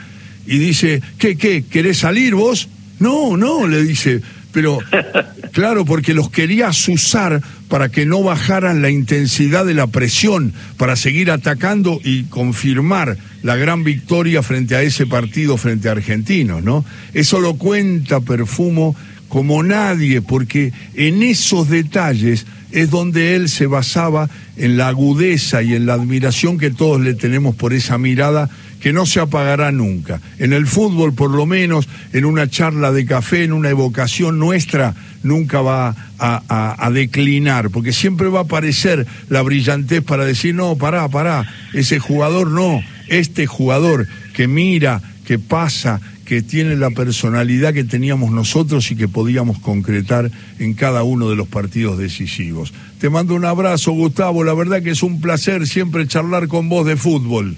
y 0.46 0.58
dice, 0.58 1.02
¿qué, 1.18 1.36
qué? 1.36 1.62
¿Querés 1.62 1.98
salir 1.98 2.34
vos? 2.34 2.68
No, 2.98 3.36
no, 3.36 3.66
le 3.66 3.84
dice, 3.84 4.20
pero 4.52 4.78
claro, 5.52 5.84
porque 5.84 6.14
los 6.14 6.30
querías 6.30 6.88
usar 6.88 7.40
para 7.68 7.88
que 7.88 8.04
no 8.04 8.22
bajaran 8.22 8.82
la 8.82 8.90
intensidad 8.90 9.64
de 9.64 9.74
la 9.74 9.86
presión, 9.86 10.52
para 10.76 10.96
seguir 10.96 11.30
atacando 11.30 12.00
y 12.02 12.24
confirmar 12.24 13.16
la 13.42 13.56
gran 13.56 13.84
victoria 13.84 14.42
frente 14.42 14.74
a 14.74 14.82
ese 14.82 15.06
partido 15.06 15.56
frente 15.56 15.88
a 15.88 15.92
Argentinos, 15.92 16.62
¿no? 16.62 16.84
Eso 17.14 17.40
lo 17.40 17.54
cuenta 17.54 18.20
Perfumo 18.20 18.96
como 19.30 19.62
nadie, 19.62 20.20
porque 20.20 20.72
en 20.94 21.22
esos 21.22 21.70
detalles 21.70 22.44
es 22.72 22.90
donde 22.90 23.36
él 23.36 23.48
se 23.48 23.66
basaba 23.66 24.28
en 24.56 24.76
la 24.76 24.88
agudeza 24.88 25.62
y 25.62 25.74
en 25.74 25.86
la 25.86 25.94
admiración 25.94 26.58
que 26.58 26.70
todos 26.70 27.00
le 27.00 27.14
tenemos 27.14 27.54
por 27.54 27.72
esa 27.72 27.96
mirada 27.96 28.50
que 28.80 28.92
no 28.92 29.06
se 29.06 29.20
apagará 29.20 29.72
nunca. 29.72 30.20
En 30.38 30.52
el 30.52 30.66
fútbol, 30.66 31.14
por 31.14 31.30
lo 31.30 31.46
menos, 31.46 31.88
en 32.12 32.24
una 32.24 32.48
charla 32.48 32.92
de 32.92 33.06
café, 33.06 33.44
en 33.44 33.52
una 33.52 33.70
evocación 33.70 34.38
nuestra, 34.38 34.94
nunca 35.22 35.60
va 35.60 35.94
a, 36.18 36.90
declinar, 36.92 37.70
porque 37.70 37.92
siempre 37.92 38.28
va 38.28 38.40
a 38.40 38.42
aparecer 38.42 39.06
la 39.28 39.42
brillantez 39.42 40.02
para 40.02 40.24
decir, 40.24 40.54
no, 40.54 40.76
pará, 40.76 41.08
pará, 41.08 41.46
ese 41.72 41.98
jugador 41.98 42.50
no, 42.50 42.82
este 43.08 43.46
jugador 43.46 44.08
que 44.32 44.48
mira, 44.48 45.00
que 45.24 45.38
pasa, 45.38 46.00
que 46.30 46.42
tiene 46.42 46.76
la 46.76 46.90
personalidad 46.90 47.74
que 47.74 47.82
teníamos 47.82 48.30
nosotros 48.30 48.92
y 48.92 48.96
que 48.96 49.08
podíamos 49.08 49.58
concretar 49.58 50.30
en 50.60 50.74
cada 50.74 51.02
uno 51.02 51.28
de 51.28 51.34
los 51.34 51.48
partidos 51.48 51.98
decisivos. 51.98 52.72
Te 53.00 53.10
mando 53.10 53.34
un 53.34 53.44
abrazo, 53.44 53.90
Gustavo, 53.90 54.44
la 54.44 54.54
verdad 54.54 54.80
que 54.80 54.90
es 54.90 55.02
un 55.02 55.20
placer 55.20 55.66
siempre 55.66 56.06
charlar 56.06 56.46
con 56.46 56.68
vos 56.68 56.86
de 56.86 56.96
fútbol. 56.96 57.56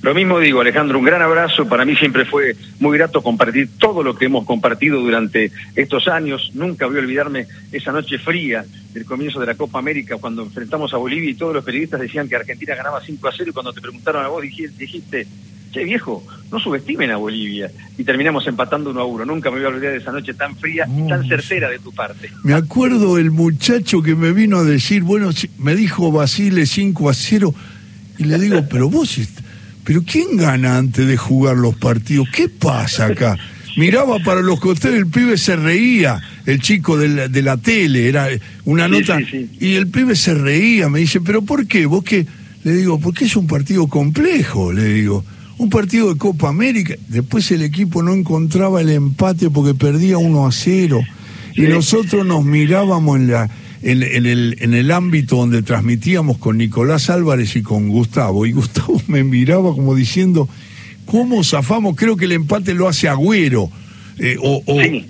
Lo 0.00 0.14
mismo 0.14 0.38
digo, 0.38 0.62
Alejandro, 0.62 0.98
un 0.98 1.04
gran 1.04 1.20
abrazo. 1.20 1.68
Para 1.68 1.84
mí 1.84 1.94
siempre 1.94 2.24
fue 2.24 2.56
muy 2.80 2.96
grato 2.96 3.22
compartir 3.22 3.68
todo 3.78 4.02
lo 4.02 4.14
que 4.14 4.24
hemos 4.24 4.46
compartido 4.46 4.98
durante 4.98 5.52
estos 5.76 6.08
años. 6.08 6.50
Nunca 6.54 6.86
voy 6.86 6.96
a 6.96 7.00
olvidarme 7.00 7.46
esa 7.72 7.92
noche 7.92 8.18
fría 8.18 8.64
del 8.94 9.04
comienzo 9.04 9.38
de 9.38 9.48
la 9.48 9.54
Copa 9.54 9.78
América 9.78 10.16
cuando 10.16 10.44
enfrentamos 10.44 10.94
a 10.94 10.96
Bolivia 10.96 11.28
y 11.28 11.34
todos 11.34 11.52
los 11.52 11.62
periodistas 11.62 12.00
decían 12.00 12.26
que 12.26 12.36
Argentina 12.36 12.74
ganaba 12.74 13.02
5 13.04 13.28
a 13.28 13.32
0 13.36 13.50
y 13.50 13.52
cuando 13.52 13.74
te 13.74 13.82
preguntaron 13.82 14.24
a 14.24 14.28
vos 14.28 14.42
dijiste, 14.42 15.26
che 15.72 15.84
viejo, 15.84 16.22
no 16.50 16.60
subestimen 16.60 17.10
a 17.10 17.16
Bolivia. 17.16 17.70
Y 17.98 18.04
terminamos 18.04 18.46
empatando 18.46 18.90
1 18.90 19.00
a 19.00 19.04
1. 19.04 19.24
Nunca 19.24 19.50
me 19.50 19.56
voy 19.56 19.64
a 19.64 19.68
olvidar 19.68 19.92
de 19.92 19.98
esa 19.98 20.12
noche 20.12 20.34
tan 20.34 20.54
fría 20.56 20.86
y 20.86 21.08
tan 21.08 21.26
certera 21.26 21.68
de 21.70 21.78
tu 21.78 21.92
parte. 21.92 22.30
Me 22.44 22.54
acuerdo 22.54 23.18
el 23.18 23.30
muchacho 23.30 24.02
que 24.02 24.14
me 24.14 24.32
vino 24.32 24.58
a 24.58 24.64
decir, 24.64 25.02
bueno, 25.02 25.30
me 25.58 25.74
dijo 25.74 26.12
Basile 26.12 26.66
5 26.66 27.08
a 27.08 27.14
0 27.14 27.54
y 28.18 28.24
le 28.24 28.38
digo, 28.38 28.64
pero 28.70 28.88
vos 28.88 29.18
pero 29.84 30.04
¿quién 30.04 30.36
gana 30.36 30.78
antes 30.78 31.06
de 31.06 31.16
jugar 31.16 31.56
los 31.56 31.74
partidos? 31.74 32.28
¿Qué 32.32 32.48
pasa 32.48 33.06
acá? 33.06 33.36
Miraba 33.76 34.18
para 34.18 34.42
los 34.42 34.60
costeros, 34.60 34.98
el 34.98 35.06
pibe 35.06 35.36
se 35.36 35.56
reía, 35.56 36.20
el 36.46 36.60
chico 36.60 36.96
de 36.96 37.08
la, 37.08 37.28
de 37.28 37.42
la 37.42 37.56
tele, 37.56 38.06
era 38.06 38.28
una 38.64 38.86
nota, 38.86 39.18
y 39.58 39.74
el 39.74 39.88
pibe 39.88 40.14
se 40.14 40.34
reía, 40.34 40.88
me 40.88 41.00
dice, 41.00 41.20
pero 41.20 41.42
¿por 41.42 41.66
qué? 41.66 41.86
¿Vos 41.86 42.04
qué? 42.04 42.26
Le 42.64 42.74
digo, 42.74 43.00
porque 43.00 43.24
es 43.24 43.34
un 43.34 43.46
partido 43.46 43.88
complejo, 43.88 44.72
le 44.72 44.84
digo, 44.84 45.24
un 45.58 45.70
partido 45.70 46.12
de 46.12 46.18
Copa 46.18 46.48
América, 46.48 46.94
después 47.08 47.50
el 47.50 47.62
equipo 47.62 48.02
no 48.02 48.12
encontraba 48.12 48.80
el 48.80 48.90
empate 48.90 49.50
porque 49.50 49.74
perdía 49.74 50.18
1 50.18 50.46
a 50.46 50.52
0, 50.52 51.00
y 51.54 51.62
nosotros 51.62 52.26
nos 52.26 52.44
mirábamos 52.44 53.16
en 53.16 53.30
la 53.30 53.50
en, 53.82 54.26
el, 54.26 54.56
en 54.60 54.74
el 54.74 54.90
ámbito 54.92 55.36
donde 55.36 55.62
transmitíamos 55.62 56.38
con 56.38 56.56
Nicolás 56.56 57.10
Álvarez 57.10 57.56
y 57.56 57.62
con 57.62 57.88
Gustavo, 57.88 58.46
y 58.46 58.52
Gustavo 58.52 59.00
me 59.08 59.24
miraba 59.24 59.74
como 59.74 59.94
diciendo, 59.94 60.48
¿cómo 61.04 61.42
zafamos? 61.44 61.96
Creo 61.96 62.16
que 62.16 62.26
el 62.26 62.32
empate 62.32 62.74
lo 62.74 62.88
hace 62.88 63.08
Agüero, 63.08 63.70
eh, 64.18 64.36
o, 64.40 64.62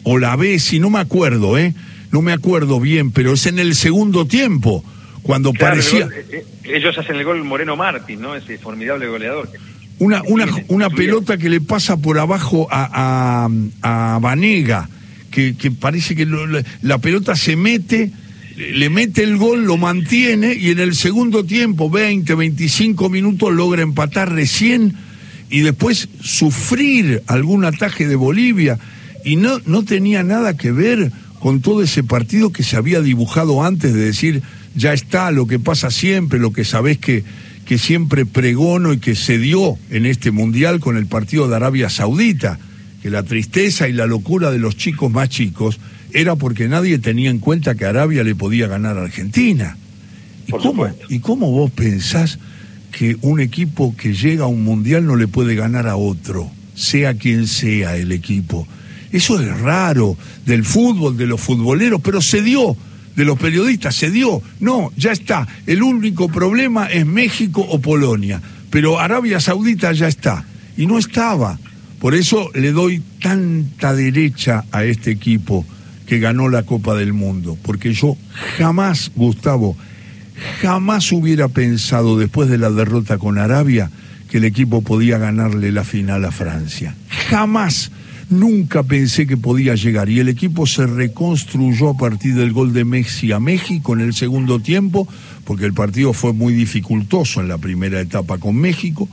o, 0.05 0.19
la 0.19 0.39
si 0.59 0.79
no 0.79 0.91
me 0.91 1.01
acuerdo, 1.01 1.59
¿eh? 1.59 1.75
No 2.13 2.23
me 2.23 2.33
acuerdo 2.33 2.79
bien, 2.79 3.11
pero 3.11 3.33
es 3.33 3.47
en 3.47 3.59
el 3.59 3.75
segundo 3.75 4.27
tiempo, 4.27 4.85
cuando 5.23 5.53
parecía... 5.53 6.07
Eh, 6.07 6.27
eh, 6.31 6.45
ellos 6.65 6.97
hacen 6.97 7.17
el 7.17 7.25
gol 7.25 7.43
Moreno 7.45 7.77
Martín, 7.77 8.21
¿no? 8.21 8.35
Ese 8.35 8.59
formidable 8.59 9.07
goleador. 9.07 9.49
Una, 9.99 10.23
una, 10.23 10.47
una 10.69 10.91
pelota 10.91 11.39
que 11.39 11.49
le 11.49 11.61
pasa 11.61 11.97
por 11.97 12.19
abajo 12.19 12.67
a, 12.71 13.49
a, 13.83 14.15
a 14.15 14.19
Vanega, 14.19 14.89
que, 15.31 15.55
que 15.57 15.71
parece 15.71 16.17
que 16.17 16.27
la 16.83 16.99
pelota 16.99 17.37
se 17.37 17.57
mete 17.57 18.11
le 18.57 18.91
mete 18.91 19.23
el 19.23 19.37
gol, 19.37 19.65
lo 19.65 19.77
mantiene 19.77 20.55
y 20.55 20.71
en 20.71 20.79
el 20.79 20.95
segundo 20.95 21.45
tiempo, 21.45 21.91
20, 21.91 22.35
25 22.35 23.09
minutos, 23.09 23.53
logra 23.53 23.83
empatar 23.83 24.33
recién 24.33 24.95
y 25.51 25.61
después 25.61 26.09
sufrir 26.21 27.23
algún 27.27 27.65
ataque 27.65 28.07
de 28.07 28.17
Bolivia. 28.17 28.79
Y 29.25 29.37
no, 29.37 29.61
no 29.67 29.85
tenía 29.85 30.23
nada 30.23 30.57
que 30.57 30.73
ver 30.73 31.13
con 31.39 31.61
todo 31.61 31.83
ese 31.83 32.03
partido 32.03 32.53
que 32.53 32.63
se 32.63 32.77
había 32.77 33.01
dibujado 33.01 33.65
antes 33.65 33.95
de 33.95 34.01
decir, 34.01 34.43
ya 34.75 34.93
está, 34.93 35.31
lo 35.31 35.47
que 35.47 35.59
pasa 35.59 35.91
siempre, 35.91 36.39
lo 36.39 36.53
que 36.53 36.65
sabés 36.65 36.99
que, 36.99 37.25
que 37.73 37.79
siempre 37.79 38.27
pregono 38.27 38.93
y 38.93 38.99
que 38.99 39.15
se 39.15 39.39
dio 39.39 39.79
en 39.89 40.05
este 40.05 40.31
mundial 40.31 40.79
con 40.79 40.99
el 40.99 41.07
partido 41.07 41.49
de 41.49 41.57
Arabia 41.57 41.89
Saudita, 41.89 42.59
que 43.01 43.09
la 43.09 43.23
tristeza 43.23 43.89
y 43.89 43.95
la 43.95 44.07
locura 44.07 44.51
de 44.51 44.59
los 44.59 44.77
chicos 44.77 45.11
más 45.11 45.31
chicos 45.31 45.81
era 46.13 46.37
porque 46.37 46.69
nadie 46.69 46.99
tenía 46.99 47.31
en 47.31 47.39
cuenta 47.39 47.75
que 47.75 47.87
Arabia 47.87 48.25
le 48.25 48.35
podía 48.35 48.67
ganar 48.67 48.99
a 48.99 49.05
Argentina. 49.05 49.79
¿Y, 50.47 50.53
cómo, 50.53 50.87
¿Y 51.09 51.21
cómo 51.21 51.51
vos 51.51 51.71
pensás 51.71 52.39
que 52.91 53.17
un 53.23 53.41
equipo 53.41 53.97
que 53.97 54.13
llega 54.13 54.45
a 54.45 54.49
un 54.49 54.65
mundial 54.65 55.07
no 55.07 55.17
le 55.17 55.27
puede 55.27 55.55
ganar 55.55 55.89
a 55.89 55.97
otro, 55.97 56.51
sea 56.75 57.15
quien 57.15 57.47
sea 57.47 57.97
el 57.97 58.13
equipo? 58.13 58.69
Eso 59.13 59.41
es 59.41 59.61
raro 59.61 60.19
del 60.45 60.67
fútbol, 60.67 61.17
de 61.17 61.27
los 61.27 61.41
futboleros, 61.41 62.03
pero 62.03 62.21
se 62.21 62.43
dio 62.43 62.77
de 63.17 63.25
los 63.25 63.39
periodistas, 63.39 63.95
se 63.95 64.11
dio. 64.11 64.43
No, 64.61 64.91
ya 64.97 65.13
está. 65.13 65.47
El 65.67 65.83
único 65.83 66.29
problema 66.29 66.87
es 66.87 67.07
México 67.07 67.61
o 67.61 67.81
Polonia, 67.81 68.41
pero 68.71 69.01
Arabia 69.01 69.41
Saudita 69.41 69.93
ya 69.93 70.09
está. 70.09 70.45
Y 70.77 70.87
no 70.87 70.99
estaba. 70.99 71.59
Por 71.99 72.15
eso 72.15 72.51
le 72.55 72.73
doy 72.73 73.03
tanta 73.21 73.95
derecha 73.95 74.65
a 74.73 74.85
este 74.85 75.11
equipo 75.11 75.65
que 76.07 76.19
ganó 76.19 76.49
la 76.49 76.65
Copa 76.65 76.95
del 76.95 77.13
Mundo, 77.13 77.57
porque 77.63 77.93
yo 77.93 78.17
jamás, 78.59 79.13
Gustavo, 79.15 79.77
jamás 80.61 81.13
hubiera 81.13 81.49
pensado 81.49 82.19
después 82.19 82.49
de 82.49 82.59
la 82.59 82.71
derrota 82.71 83.19
con 83.19 83.39
Arabia 83.39 83.91
que 84.29 84.39
el 84.39 84.45
equipo 84.45 84.83
podía 84.83 85.19
ganarle 85.19 85.73
la 85.73 85.85
final 85.85 86.25
a 86.25 86.33
Francia. 86.33 86.95
Jamás, 87.29 87.93
nunca 88.33 88.83
pensé 88.83 89.27
que 89.27 89.37
podía 89.37 89.75
llegar 89.75 90.09
y 90.09 90.19
el 90.19 90.29
equipo 90.29 90.67
se 90.67 90.87
reconstruyó 90.87 91.91
a 91.91 91.97
partir 91.97 92.35
del 92.35 92.53
gol 92.53 92.73
de 92.73 92.85
Messi 92.85 93.33
a 93.33 93.41
México 93.41 93.95
en 93.95 94.01
el 94.01 94.15
segundo 94.15 94.61
tiempo, 94.61 95.07
porque 95.45 95.67
el 95.67 95.75
partido 95.75 96.13
fue 96.13 96.33
muy 96.33 96.53
dificultoso 96.55 97.41
en 97.41 97.49
la 97.49 97.59
primera 97.59 98.01
etapa 98.01 98.39
con 98.39 98.57
México. 98.57 99.09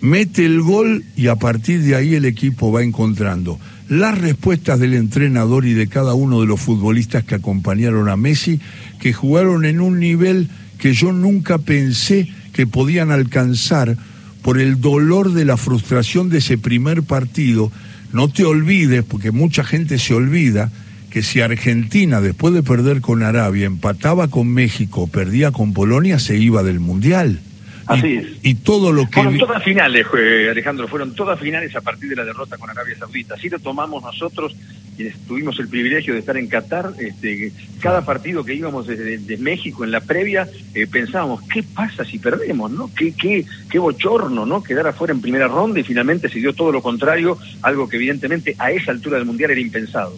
Mete 0.00 0.44
el 0.44 0.60
gol 0.60 1.04
y 1.16 1.28
a 1.28 1.36
partir 1.36 1.80
de 1.82 1.94
ahí 1.94 2.14
el 2.14 2.26
equipo 2.26 2.70
va 2.70 2.82
encontrando 2.82 3.58
las 3.88 4.18
respuestas 4.18 4.80
del 4.80 4.94
entrenador 4.94 5.66
y 5.66 5.74
de 5.74 5.88
cada 5.88 6.14
uno 6.14 6.40
de 6.40 6.46
los 6.46 6.60
futbolistas 6.60 7.24
que 7.24 7.34
acompañaron 7.34 8.08
a 8.08 8.16
Messi, 8.16 8.60
que 9.00 9.12
jugaron 9.12 9.64
en 9.64 9.80
un 9.80 10.00
nivel 10.00 10.48
que 10.78 10.94
yo 10.94 11.12
nunca 11.12 11.58
pensé 11.58 12.28
que 12.52 12.66
podían 12.66 13.10
alcanzar 13.10 13.96
por 14.42 14.60
el 14.60 14.80
dolor 14.80 15.32
de 15.32 15.44
la 15.44 15.56
frustración 15.56 16.28
de 16.28 16.38
ese 16.38 16.58
primer 16.58 17.02
partido. 17.02 17.70
No 18.14 18.28
te 18.28 18.44
olvides, 18.44 19.02
porque 19.02 19.32
mucha 19.32 19.64
gente 19.64 19.98
se 19.98 20.14
olvida, 20.14 20.70
que 21.10 21.24
si 21.24 21.40
Argentina, 21.40 22.20
después 22.20 22.54
de 22.54 22.62
perder 22.62 23.00
con 23.00 23.24
Arabia, 23.24 23.66
empataba 23.66 24.28
con 24.28 24.46
México, 24.46 25.08
perdía 25.08 25.50
con 25.50 25.72
Polonia, 25.72 26.20
se 26.20 26.36
iba 26.36 26.62
del 26.62 26.78
Mundial. 26.78 27.40
Así 27.86 28.06
y, 28.06 28.16
es. 28.16 28.26
Y 28.42 28.54
todo 28.54 28.92
lo 28.92 29.06
que. 29.06 29.14
Fueron 29.14 29.38
todas 29.38 29.62
finales, 29.62 30.06
Alejandro, 30.50 30.88
fueron 30.88 31.14
todas 31.14 31.38
finales 31.38 31.74
a 31.76 31.80
partir 31.80 32.10
de 32.10 32.16
la 32.16 32.24
derrota 32.24 32.56
con 32.56 32.70
Arabia 32.70 32.96
Saudita. 32.98 33.34
Así 33.34 33.48
lo 33.48 33.58
tomamos 33.58 34.02
nosotros, 34.02 34.54
quienes 34.96 35.18
tuvimos 35.26 35.58
el 35.58 35.68
privilegio 35.68 36.14
de 36.14 36.20
estar 36.20 36.36
en 36.36 36.48
Qatar. 36.48 36.92
Este, 36.98 37.52
cada 37.80 38.04
partido 38.04 38.44
que 38.44 38.54
íbamos 38.54 38.86
desde, 38.86 39.36
México 39.36 39.84
en 39.84 39.90
la 39.90 40.00
previa, 40.00 40.48
eh, 40.74 40.86
pensábamos, 40.86 41.42
¿qué 41.52 41.62
pasa 41.62 42.04
si 42.04 42.18
perdemos? 42.18 42.70
¿no? 42.70 42.90
¿Qué, 42.96 43.12
qué, 43.12 43.44
qué 43.70 43.78
bochorno, 43.78 44.46
¿no? 44.46 44.62
Quedar 44.62 44.86
afuera 44.86 45.12
en 45.12 45.20
primera 45.20 45.48
ronda 45.48 45.80
y 45.80 45.84
finalmente 45.84 46.28
se 46.28 46.38
dio 46.38 46.52
todo 46.52 46.72
lo 46.72 46.82
contrario, 46.82 47.36
algo 47.62 47.88
que 47.88 47.96
evidentemente 47.96 48.54
a 48.58 48.70
esa 48.70 48.92
altura 48.92 49.18
del 49.18 49.26
Mundial 49.26 49.50
era 49.50 49.60
impensado. 49.60 50.16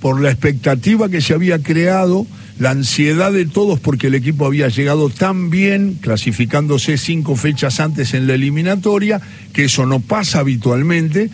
Por 0.00 0.20
la 0.20 0.30
expectativa 0.30 1.08
que 1.08 1.20
se 1.20 1.34
había 1.34 1.62
creado 1.62 2.26
la 2.58 2.70
ansiedad 2.70 3.32
de 3.32 3.44
todos 3.44 3.80
porque 3.80 4.06
el 4.06 4.14
equipo 4.14 4.46
había 4.46 4.68
llegado 4.68 5.10
tan 5.10 5.50
bien, 5.50 5.98
clasificándose 6.00 6.96
cinco 6.96 7.36
fechas 7.36 7.80
antes 7.80 8.14
en 8.14 8.26
la 8.26 8.34
eliminatoria, 8.34 9.20
que 9.52 9.64
eso 9.64 9.86
no 9.86 10.00
pasa 10.00 10.40
habitualmente, 10.40 11.30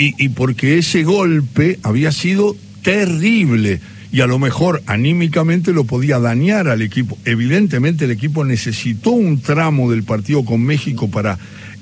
y, 0.00 0.28
porque 0.28 0.78
ese 0.78 1.02
golpe 1.02 1.80
había 1.82 2.12
sido 2.12 2.56
terrible 2.82 3.80
y 4.12 4.20
a 4.20 4.28
lo 4.28 4.38
mejor 4.38 4.80
anímicamente 4.86 5.72
lo 5.72 5.84
podía 5.84 6.20
dañar 6.20 6.68
al 6.68 6.82
equipo. 6.82 7.18
Evidentemente 7.24 8.04
el 8.04 8.12
equipo 8.12 8.44
necesitó 8.44 9.10
un 9.10 9.40
tramo 9.40 9.90
del 9.90 10.04
partido 10.04 10.44
con 10.44 10.62
México 10.62 11.10
para 11.10 11.36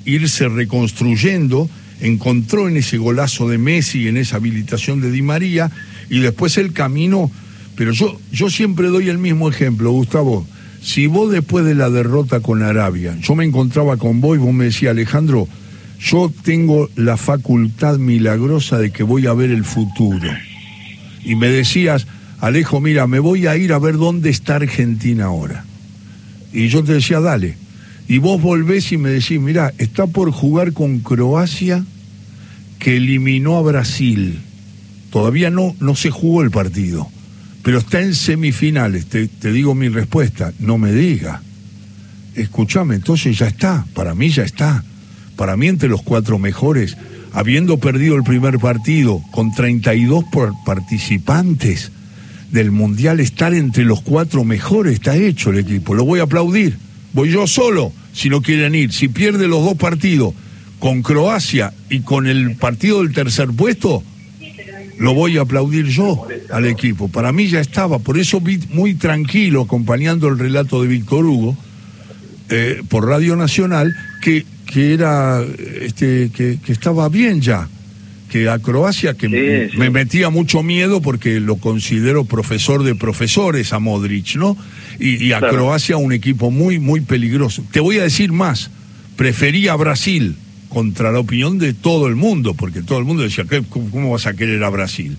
irse 0.07 0.49
reconstruyendo, 0.49 1.69
encontró 2.01 2.69
en 2.69 2.79
ese 2.79 2.97
golazo 2.97 3.51
de 3.51 3.59
Messi, 3.59 4.09
en 4.09 4.17
esa 4.17 4.37
habilitación 4.37 5.03
de 5.03 5.11
Di 5.11 5.21
María, 5.21 5.71
y 6.09 6.21
después 6.21 6.57
el 6.57 6.73
camino 6.73 7.31
pero 7.77 7.93
yo, 7.93 8.19
yo 8.33 8.51
siempre 8.51 8.89
doy 8.89 9.09
el 9.09 9.19
mismo 9.19 9.49
ejemplo, 9.49 9.91
Gustavo. 9.91 10.47
Si 10.83 11.07
vos 11.07 11.31
después 11.31 11.65
de 11.65 11.75
la 11.75 11.91
derrota 11.91 12.41
con 12.41 12.63
Arabia, 12.63 13.17
yo 13.21 13.35
me 13.35 13.45
encontraba 13.45 13.97
con 13.97 14.21
vos 14.21 14.37
y 14.37 14.41
vos 14.41 14.55
me 14.55 14.67
decías, 14.67 14.93
Alejandro, 14.93 15.49
yo 16.01 16.33
tengo 16.43 16.89
la 16.97 17.17
facultad 17.17 17.99
milagrosa 17.99 18.79
de 18.79 18.91
que 18.91 19.03
voy 19.03 19.27
a 19.27 19.33
ver 19.33 19.51
el 19.51 19.65
futuro. 19.65 20.31
Y 21.25 21.35
me 21.35 21.49
decías, 21.49 22.07
Alejo, 22.41 22.81
mira, 22.81 23.07
me 23.07 23.19
voy 23.19 23.47
a 23.47 23.57
ir 23.57 23.73
a 23.73 23.79
ver 23.79 23.97
dónde 23.97 24.31
está 24.31 24.57
Argentina 24.57 25.25
ahora. 25.25 25.65
Y 26.53 26.69
yo 26.69 26.85
te 26.85 26.95
decía, 26.95 27.21
dale. 27.21 27.57
y 28.09 28.19
vos 28.19 28.41
volvés 28.41 28.93
y 28.93 28.99
me 28.99 29.11
decís, 29.11 29.41
mirá, 29.41 29.73
está 29.79 30.07
por 30.07 30.31
jugar 30.31 30.73
con 30.73 31.01
Croacia 31.01 31.85
que 32.79 32.99
eliminó 32.99 33.57
a 33.57 33.63
Brasil. 33.63 34.39
Todavía 35.11 35.51
no, 35.51 35.75
no 35.81 35.97
se 35.97 36.11
jugó 36.11 36.43
el 36.43 36.51
partido, 36.51 37.09
pero 37.67 37.79
está 37.79 38.01
en 38.01 38.15
semifinales. 38.15 39.07
Te, 39.07 39.27
te 39.27 39.51
digo 39.51 39.75
mi 39.75 39.89
respuesta, 39.89 40.53
no 40.61 40.79
me 40.79 40.93
diga. 40.93 41.43
Escúchame, 42.37 42.95
entonces 42.95 43.37
ya 43.37 43.49
está, 43.49 43.85
para 43.93 44.15
mí 44.15 44.29
ya 44.29 44.45
está. 44.45 44.85
Para 45.35 45.57
mí 45.57 45.67
entre 45.67 45.89
los 45.89 46.03
cuatro 46.03 46.39
mejores, 46.39 46.97
habiendo 47.33 47.79
perdido 47.79 48.15
el 48.15 48.23
primer 48.23 48.61
partido 48.61 49.21
con 49.33 49.53
32 49.53 50.27
participantes 50.65 51.91
del 52.53 52.71
Mundial, 52.71 53.19
estar 53.19 53.53
entre 53.53 53.85
los 53.85 54.01
cuatro 54.01 54.45
mejores, 54.45 54.93
está 54.93 55.17
hecho 55.17 55.51
el 55.51 55.59
equipo. 55.59 55.97
Lo 55.97 56.05
voy 56.05 56.21
a 56.21 56.23
aplaudir. 56.23 56.79
Voy 57.15 57.33
yo 57.33 57.49
solo, 57.49 57.91
si 58.13 58.29
no 58.29 58.43
quieren 58.43 58.77
ir. 58.77 58.93
Si 58.93 59.09
pierde 59.09 59.49
los 59.49 59.65
dos 59.65 59.75
partidos 59.77 60.35
con 60.79 61.03
Croacia 61.03 61.75
y 61.91 62.03
con 62.03 62.29
el 62.29 62.55
partido 62.55 63.03
del 63.03 63.13
tercer 63.13 63.49
puesto, 63.49 64.05
lo 64.99 65.15
voy 65.15 65.39
a 65.39 65.43
aplaudir 65.43 65.87
yo 65.87 66.27
al 66.51 66.67
equipo. 66.67 67.09
Para 67.09 67.33
mí 67.33 67.47
ya 67.49 67.61
estaba, 67.61 67.99
por 67.99 68.19
eso 68.19 68.41
vi 68.41 68.59
muy 68.71 68.95
tranquilo 68.95 69.63
acompañando 69.63 70.29
el 70.29 70.39
relato 70.39 70.83
de 70.83 70.89
Víctor 70.89 71.25
Hugo 71.27 71.57
eh, 72.49 72.83
por 72.89 73.07
Radio 73.07 73.37
Nacional 73.37 73.95
que, 74.23 74.47
que 74.67 74.95
era 74.95 75.45
este 75.81 76.31
que, 76.35 76.59
que, 76.65 76.73
estaba 76.73 77.09
bien 77.09 77.41
ya. 77.41 77.69
Que 78.31 78.49
a 78.49 78.59
Croacia, 78.59 79.15
que 79.15 79.29
me 79.77 79.89
metía 79.89 80.31
mucho 80.31 80.65
miedo 80.65 81.01
porque 81.01 81.39
lo 81.39 81.57
considero 81.57 82.25
profesor 82.25 82.83
de 82.83 82.97
profesores 82.97 83.73
a 83.73 83.79
Modric, 83.79 84.35
¿no? 84.35 84.57
Y, 84.99 85.31
a 85.31 85.39
Croacia 85.39 85.97
un 85.97 86.13
equipo 86.13 86.51
muy, 86.51 86.81
muy 86.81 87.03
peligroso. 87.03 87.65
Te 87.71 87.79
voy 87.79 87.99
a 87.99 88.03
decir 88.03 88.33
más, 88.33 88.71
prefería 89.17 89.75
a 89.75 89.77
Brasil 89.77 90.35
contra 90.69 91.13
la 91.13 91.21
opinión 91.21 91.59
de 91.59 91.75
todo 91.75 92.07
el 92.07 92.17
mundo, 92.17 92.55
porque 92.55 92.83
todo 92.83 92.99
el 92.99 93.05
mundo 93.05 93.23
decía, 93.23 93.45
¿cómo 93.69 94.11
vas 94.11 94.27
a 94.27 94.35
querer 94.35 94.63
a 94.65 94.71
Brasil? 94.71 95.17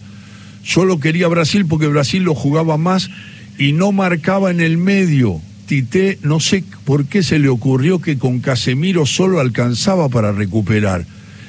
Yo 0.64 0.86
lo 0.86 1.00
quería 1.00 1.28
a 1.28 1.30
Brasil 1.30 1.66
porque 1.66 1.88
Brasil 1.88 2.24
lo 2.24 2.36
jugaba 2.36 2.78
más 2.78 3.10
y 3.58 3.72
no 3.72 3.92
marcaba 3.92 4.52
en 4.52 4.60
el 4.60 4.78
medio. 4.78 5.42
Tite, 5.66 6.20
no 6.24 6.40
sé 6.40 6.64
por 6.86 7.06
qué 7.06 7.24
se 7.24 7.40
le 7.40 7.50
ocurrió 7.50 8.00
que 8.00 8.18
con 8.18 8.40
Casemiro 8.40 9.06
solo 9.06 9.40
alcanzaba 9.40 10.10
para 10.10 10.32
recuperar. 10.32 11.06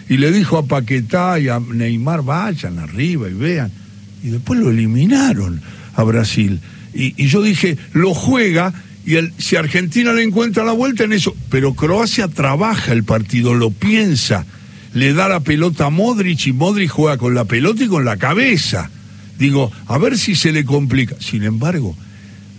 Y 0.08 0.16
le 0.16 0.32
dijo 0.32 0.56
a 0.56 0.66
Paquetá 0.66 1.38
y 1.38 1.48
a 1.48 1.60
Neymar, 1.60 2.22
vayan 2.22 2.78
arriba 2.78 3.28
y 3.28 3.34
vean. 3.34 3.70
Y 4.22 4.28
después 4.28 4.58
lo 4.58 4.70
eliminaron 4.70 5.60
a 5.94 6.02
Brasil. 6.02 6.60
Y, 6.94 7.26
yo 7.26 7.42
dije, 7.42 7.76
lo 7.92 8.14
juega 8.14 8.72
y 9.08 9.16
el, 9.16 9.32
si 9.38 9.56
Argentina 9.56 10.12
le 10.12 10.22
encuentra 10.22 10.64
la 10.64 10.72
vuelta 10.72 11.04
en 11.04 11.14
eso, 11.14 11.34
pero 11.48 11.72
Croacia 11.72 12.28
trabaja 12.28 12.92
el 12.92 13.04
partido, 13.04 13.54
lo 13.54 13.70
piensa, 13.70 14.44
le 14.92 15.14
da 15.14 15.30
la 15.30 15.40
pelota 15.40 15.86
a 15.86 15.90
Modric 15.90 16.48
y 16.48 16.52
Modric 16.52 16.90
juega 16.90 17.16
con 17.16 17.34
la 17.34 17.46
pelota 17.46 17.82
y 17.82 17.88
con 17.88 18.04
la 18.04 18.18
cabeza. 18.18 18.90
Digo, 19.38 19.72
a 19.86 19.96
ver 19.96 20.18
si 20.18 20.34
se 20.34 20.52
le 20.52 20.66
complica. 20.66 21.16
Sin 21.20 21.42
embargo, 21.44 21.96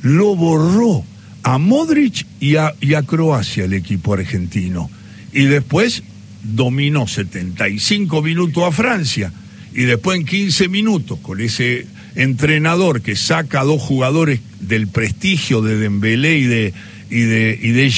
lo 0.01 0.35
borró 0.35 1.03
a 1.43 1.59
Modric 1.59 2.25
y 2.39 2.55
a, 2.55 2.73
y 2.81 2.95
a 2.95 3.03
Croacia 3.03 3.65
el 3.65 3.73
equipo 3.73 4.15
argentino. 4.15 4.89
Y 5.31 5.43
después 5.43 6.01
dominó 6.41 7.07
75 7.07 8.23
minutos 8.23 8.63
a 8.63 8.71
Francia 8.71 9.31
y 9.71 9.83
después 9.83 10.19
en 10.19 10.25
15 10.25 10.67
minutos 10.67 11.19
con 11.19 11.41
ese 11.41 11.85
entrenador 12.15 13.01
que 13.01 13.15
saca 13.15 13.61
a 13.61 13.63
dos 13.65 13.81
jugadores 13.81 14.41
del 14.59 14.87
prestigio 14.87 15.61
de 15.61 15.77
Dembélé 15.77 16.37
y 16.37 16.45
de, 16.45 16.73
y 17.09 17.21
de, 17.21 17.59
y 17.61 17.71
de 17.71 17.89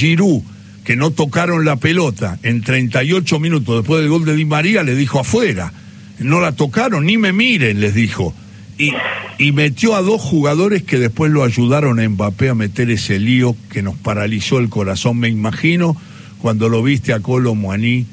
que 0.83 0.95
no 0.95 1.11
tocaron 1.11 1.65
la 1.65 1.75
pelota 1.75 2.39
en 2.43 2.61
38 2.61 3.39
minutos 3.39 3.77
después 3.77 4.01
del 4.01 4.09
gol 4.09 4.25
de 4.25 4.35
Di 4.35 4.45
María, 4.45 4.83
le 4.83 4.95
dijo 4.95 5.19
afuera. 5.19 5.71
No 6.19 6.39
la 6.39 6.51
tocaron, 6.51 7.05
ni 7.05 7.17
me 7.17 7.33
miren, 7.33 7.79
les 7.79 7.93
dijo. 7.93 8.33
Y, 8.77 8.91
y 9.37 9.51
metió 9.51 9.95
a 9.95 10.01
dos 10.01 10.21
jugadores 10.21 10.83
que 10.83 10.97
después 10.97 11.31
lo 11.31 11.43
ayudaron 11.43 11.99
a 11.99 12.07
Mbappé 12.07 12.49
a 12.49 12.55
meter 12.55 12.89
ese 12.89 13.19
lío 13.19 13.55
que 13.69 13.81
nos 13.81 13.95
paralizó 13.95 14.59
el 14.59 14.69
corazón. 14.69 15.17
Me 15.17 15.29
imagino 15.29 15.95
cuando 16.39 16.69
lo 16.69 16.81
viste 16.81 17.13
a 17.13 17.19
Colo 17.19 17.53
Muaní 17.53 18.05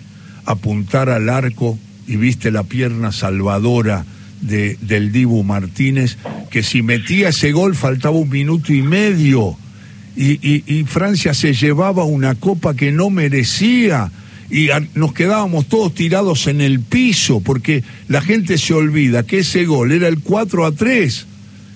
apuntar 0.45 1.11
al 1.11 1.29
arco 1.29 1.79
y 2.07 2.17
viste 2.17 2.51
la 2.51 2.65
pierna 2.65 3.13
salvadora 3.13 4.05
de, 4.41 4.77
del 4.81 5.13
Dibu 5.13 5.43
Martínez, 5.45 6.17
que 6.51 6.63
si 6.63 6.83
metía 6.83 7.31
ese 7.31 7.53
gol 7.53 7.75
faltaba 7.75 8.17
un 8.17 8.29
minuto 8.29 8.73
y 8.73 8.83
medio. 8.83 9.57
Y, 10.17 10.65
y, 10.67 10.83
Francia 10.85 11.33
se 11.33 11.55
llevaba 11.55 12.03
una 12.03 12.35
copa 12.35 12.75
que 12.75 12.91
no 12.91 13.09
merecía 13.09 14.11
y 14.51 14.69
nos 14.95 15.13
quedábamos 15.13 15.67
todos 15.67 15.95
tirados 15.95 16.49
en 16.49 16.61
el 16.61 16.81
piso 16.81 17.41
porque 17.41 17.85
la 18.09 18.21
gente 18.21 18.59
se 18.59 18.75
olvida 18.75 19.23
que 19.23 19.41
ese 19.41 19.65
gol 19.65 19.93
era 19.93 20.09
el 20.09 20.19
4 20.21 20.67
a 20.67 20.73
3 20.73 21.27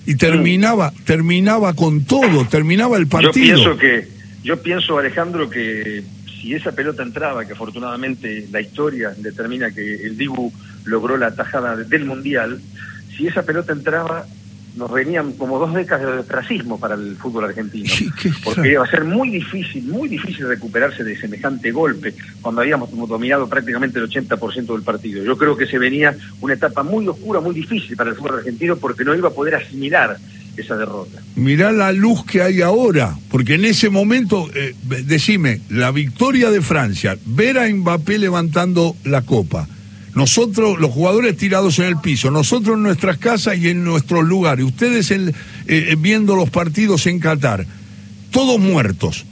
y 0.07 0.15
terminaba 0.15 0.91
terminaba 1.05 1.73
con 1.73 2.03
todo, 2.03 2.45
terminaba 2.45 2.97
el 2.97 3.07
partido. 3.07 3.33
Yo 3.33 3.77
pienso 3.77 3.77
que 3.77 4.07
yo 4.43 4.61
pienso 4.61 4.97
Alejandro 4.97 5.49
que 5.49 6.03
si 6.41 6.53
esa 6.53 6.73
pelota 6.73 7.03
entraba, 7.03 7.45
que 7.45 7.53
afortunadamente 7.53 8.47
la 8.51 8.59
historia 8.59 9.13
determina 9.17 9.71
que 9.71 9.95
el 10.05 10.17
Dibu 10.17 10.51
logró 10.85 11.17
la 11.17 11.35
tajada 11.35 11.75
del 11.75 12.05
Mundial, 12.05 12.59
si 13.15 13.27
esa 13.27 13.43
pelota 13.43 13.73
entraba, 13.73 14.25
nos 14.75 14.91
venían 14.91 15.33
como 15.33 15.59
dos 15.59 15.73
décadas 15.73 16.13
de 16.13 16.19
ostracismo 16.19 16.79
para 16.79 16.95
el 16.95 17.15
fútbol 17.17 17.45
argentino. 17.45 17.89
porque 18.43 18.71
iba 18.71 18.83
a 18.83 18.89
ser 18.89 19.03
muy 19.03 19.29
difícil, 19.29 19.83
muy 19.85 20.09
difícil 20.09 20.47
recuperarse 20.47 21.03
de 21.03 21.19
semejante 21.19 21.71
golpe 21.71 22.13
cuando 22.41 22.61
habíamos 22.61 22.89
dominado 23.07 23.47
prácticamente 23.47 23.99
el 23.99 24.09
80% 24.09 24.73
del 24.73 24.81
partido. 24.81 25.23
Yo 25.23 25.37
creo 25.37 25.55
que 25.55 25.67
se 25.67 25.77
venía 25.77 26.15
una 26.41 26.55
etapa 26.55 26.83
muy 26.83 27.07
oscura, 27.07 27.39
muy 27.39 27.53
difícil 27.53 27.95
para 27.95 28.09
el 28.09 28.15
fútbol 28.15 28.39
argentino 28.39 28.77
porque 28.77 29.03
no 29.03 29.15
iba 29.15 29.29
a 29.29 29.33
poder 29.33 29.55
asimilar 29.55 30.17
esa 30.57 30.75
derrota. 30.75 31.21
Mirá 31.35 31.71
la 31.71 31.91
luz 31.91 32.25
que 32.25 32.41
hay 32.41 32.61
ahora, 32.61 33.17
porque 33.29 33.55
en 33.55 33.65
ese 33.65 33.89
momento, 33.89 34.49
eh, 34.53 34.75
decime, 35.05 35.61
la 35.69 35.91
victoria 35.91 36.51
de 36.51 36.61
Francia, 36.61 37.17
ver 37.25 37.57
a 37.57 37.67
Mbappé 37.67 38.19
levantando 38.19 38.95
la 39.03 39.21
copa, 39.23 39.67
nosotros, 40.15 40.79
los 40.79 40.91
jugadores 40.91 41.35
tirados 41.37 41.79
en 41.79 41.85
el 41.85 41.97
piso, 41.97 42.29
nosotros 42.29 42.77
en 42.77 42.83
nuestras 42.83 43.17
casas 43.17 43.57
y 43.57 43.69
en 43.69 43.83
nuestros 43.83 44.23
lugares, 44.23 44.65
ustedes 44.65 45.09
eh, 45.11 45.33
eh, 45.67 45.95
viendo 45.97 46.35
los 46.35 46.49
partidos 46.49 47.07
en 47.07 47.19
Qatar, 47.19 47.65
todos 48.31 48.59
muertos, 48.59 49.25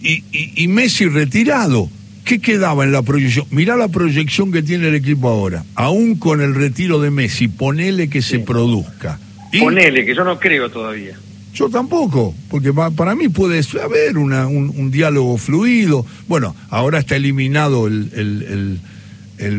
y, 0.00 0.24
y, 0.32 0.66
Messi 0.66 1.06
retirado. 1.06 1.88
¿Qué 2.24 2.40
quedaba 2.40 2.84
en 2.84 2.92
la 2.92 3.02
proyección? 3.02 3.46
Mirá 3.50 3.76
la 3.76 3.88
proyección 3.88 4.52
que 4.52 4.62
tiene 4.62 4.88
el 4.88 4.94
equipo 4.96 5.28
ahora. 5.28 5.64
Aún 5.74 6.16
con 6.16 6.40
el 6.40 6.54
retiro 6.54 7.00
de 7.00 7.10
Messi, 7.10 7.46
ponele 7.48 8.08
que 8.08 8.22
se 8.22 8.40
produzca. 8.40 9.18
Ponele, 9.60 10.04
que 10.04 10.14
yo 10.14 10.24
no 10.24 10.38
creo 10.38 10.70
todavía. 10.70 11.16
Yo 11.54 11.68
tampoco, 11.68 12.34
porque 12.48 12.72
para 12.72 13.14
mí 13.14 13.28
puede 13.28 13.60
haber 13.82 14.16
una, 14.16 14.46
un, 14.46 14.90
diálogo 14.90 15.36
fluido. 15.36 16.06
Bueno, 16.26 16.56
ahora 16.70 17.00
está 17.00 17.16
eliminado 17.16 17.86
el, 17.86 18.10
el, 18.14 18.42
el, 18.42 18.80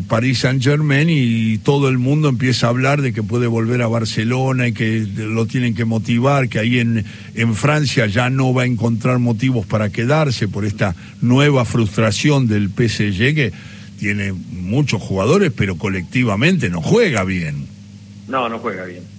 Paris 0.08 0.40
Saint 0.40 0.64
Germain 0.64 1.10
y 1.10 1.58
todo 1.58 1.90
el 1.90 1.98
mundo 1.98 2.30
empieza 2.30 2.68
a 2.68 2.70
hablar 2.70 3.02
de 3.02 3.14
que 3.14 3.24
puede 3.24 3.48
volver 3.48 3.82
a 3.82 3.88
Barcelona 3.88 4.68
y 4.68 4.74
que 4.74 5.06
lo 5.18 5.46
tienen 5.46 5.76
que 5.76 5.86
motivar, 5.86 6.50
que 6.50 6.60
ahí 6.60 6.80
en, 6.80 7.06
en 7.36 7.56
Francia 7.56 8.06
ya 8.06 8.30
no 8.30 8.54
va 8.54 8.64
a 8.64 8.66
encontrar 8.66 9.20
motivos 9.20 9.66
para 9.66 9.90
quedarse 9.90 10.48
por 10.48 10.66
esta 10.66 10.96
nueva 11.22 11.66
frustración 11.66 12.48
del 12.48 12.70
PSG 12.70 13.36
que 13.36 13.54
tiene 14.00 14.34
muchos 14.34 15.02
jugadores, 15.02 15.52
pero 15.56 15.78
colectivamente 15.78 16.70
no 16.70 16.82
juega 16.82 17.24
bien. 17.24 17.68
No, 18.28 18.50
no 18.50 18.60
juega 18.60 18.86
bien 18.86 19.14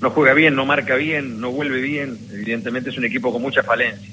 no 0.00 0.10
juega 0.10 0.32
bien, 0.32 0.54
no 0.54 0.64
marca 0.64 0.96
bien, 0.96 1.40
no 1.40 1.52
vuelve 1.52 1.80
bien. 1.80 2.16
Evidentemente 2.32 2.90
es 2.90 2.98
un 2.98 3.04
equipo 3.04 3.32
con 3.32 3.42
muchas 3.42 3.66
falencias. 3.66 4.10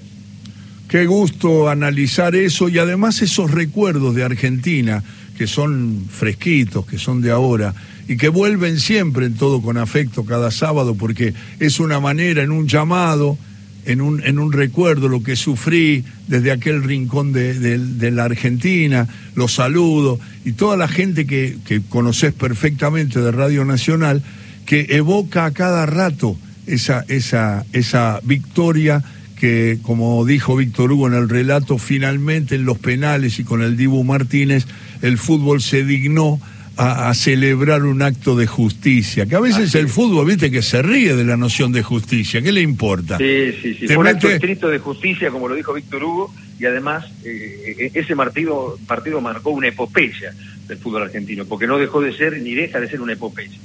Qué 0.90 1.06
gusto 1.06 1.70
analizar 1.70 2.36
eso 2.36 2.70
y 2.70 2.80
además 2.80 3.22
esos 3.22 3.52
recuerdos 3.52 4.16
de 4.16 4.24
Argentina 4.24 5.04
que 5.38 5.48
son 5.48 6.06
fresquitos, 6.10 6.86
que 6.86 6.98
son 6.98 7.22
de 7.22 7.32
ahora 7.32 7.74
y 8.08 8.18
que 8.18 8.30
vuelven 8.30 8.80
siempre 8.80 9.26
en 9.26 9.36
todo 9.36 9.62
con 9.62 9.78
afecto 9.78 10.26
cada 10.26 10.52
sábado 10.52 10.96
porque 10.96 11.34
es 11.60 11.80
una 11.80 12.00
manera 12.00 12.42
en 12.42 12.52
un 12.52 12.68
llamado, 12.68 13.38
en 13.86 14.02
un, 14.02 14.22
en 14.24 14.40
un 14.40 14.52
recuerdo 14.52 15.10
lo 15.10 15.24
que 15.24 15.36
sufrí 15.36 16.04
desde 16.28 16.52
aquel 16.52 16.84
rincón 16.84 17.34
de, 17.34 17.54
de 17.78 18.12
la 18.12 18.26
Argentina, 18.26 19.08
los 19.36 19.54
saludo 19.54 20.20
y 20.44 20.54
toda 20.54 20.76
la 20.76 20.88
gente 20.88 21.26
que, 21.26 21.58
que 21.66 21.82
conoces 21.82 22.34
perfectamente 22.34 23.20
de 23.20 23.32
Radio 23.32 23.64
Nacional 23.66 24.24
que 24.66 24.88
evoca 24.90 25.46
a 25.46 25.52
cada 25.52 25.86
rato 25.86 26.38
esa, 26.66 27.06
esa, 27.08 27.66
esa 27.72 28.20
victoria 28.24 29.04
que, 29.38 29.80
como 29.82 30.26
dijo 30.26 30.56
Víctor 30.56 30.92
Hugo 30.92 31.08
en 31.08 31.14
el 31.14 31.30
relato, 31.30 31.78
finalmente 31.78 32.56
en 32.56 32.66
los 32.66 32.78
penales 32.78 33.40
y 33.40 33.44
con 33.44 33.62
el 33.62 33.78
Dibu 33.78 34.04
Martínez, 34.04 34.66
el 35.02 35.18
fútbol 35.18 35.62
se 35.62 35.84
dignó 35.84 36.40
a, 36.78 37.14
celebrar 37.14 37.84
un 37.84 38.02
acto 38.02 38.36
de 38.36 38.48
justicia. 38.48 39.26
Que 39.26 39.36
a 39.36 39.40
veces 39.40 39.74
el 39.76 39.90
fútbol, 39.90 40.26
viste, 40.28 40.52
que 40.52 40.62
se 40.62 40.82
ríe 40.82 41.16
de 41.16 41.24
la 41.24 41.38
noción 41.38 41.72
de 41.72 41.84
justicia. 41.84 42.42
¿Qué 42.42 42.52
le 42.52 42.62
importa? 42.62 43.18
Sí, 43.18 43.54
sí, 43.62 43.74
sí. 43.74 43.88
Fue 43.88 43.98
un 43.98 44.08
acto 44.08 44.30
estricto 44.30 44.70
de 44.70 44.80
justicia, 44.80 45.32
como 45.32 45.48
lo 45.48 45.56
dijo 45.56 45.74
Víctor 45.74 46.04
Hugo, 46.04 46.34
y 46.60 46.66
además 46.66 47.06
eh, 47.24 47.92
ese 47.94 48.16
partido, 48.16 48.78
partido 48.88 49.22
marcó 49.22 49.52
una 49.52 49.68
epopeya 49.68 50.34
del 50.68 50.78
fútbol 50.78 51.04
argentino, 51.04 51.46
porque 51.46 51.68
no 51.68 51.78
dejó 51.78 52.02
de 52.02 52.14
ser 52.14 52.42
ni 52.42 52.54
deja 52.54 52.80
de 52.80 52.90
ser 52.90 53.02
una 53.02 53.14
epopeya. 53.14 53.58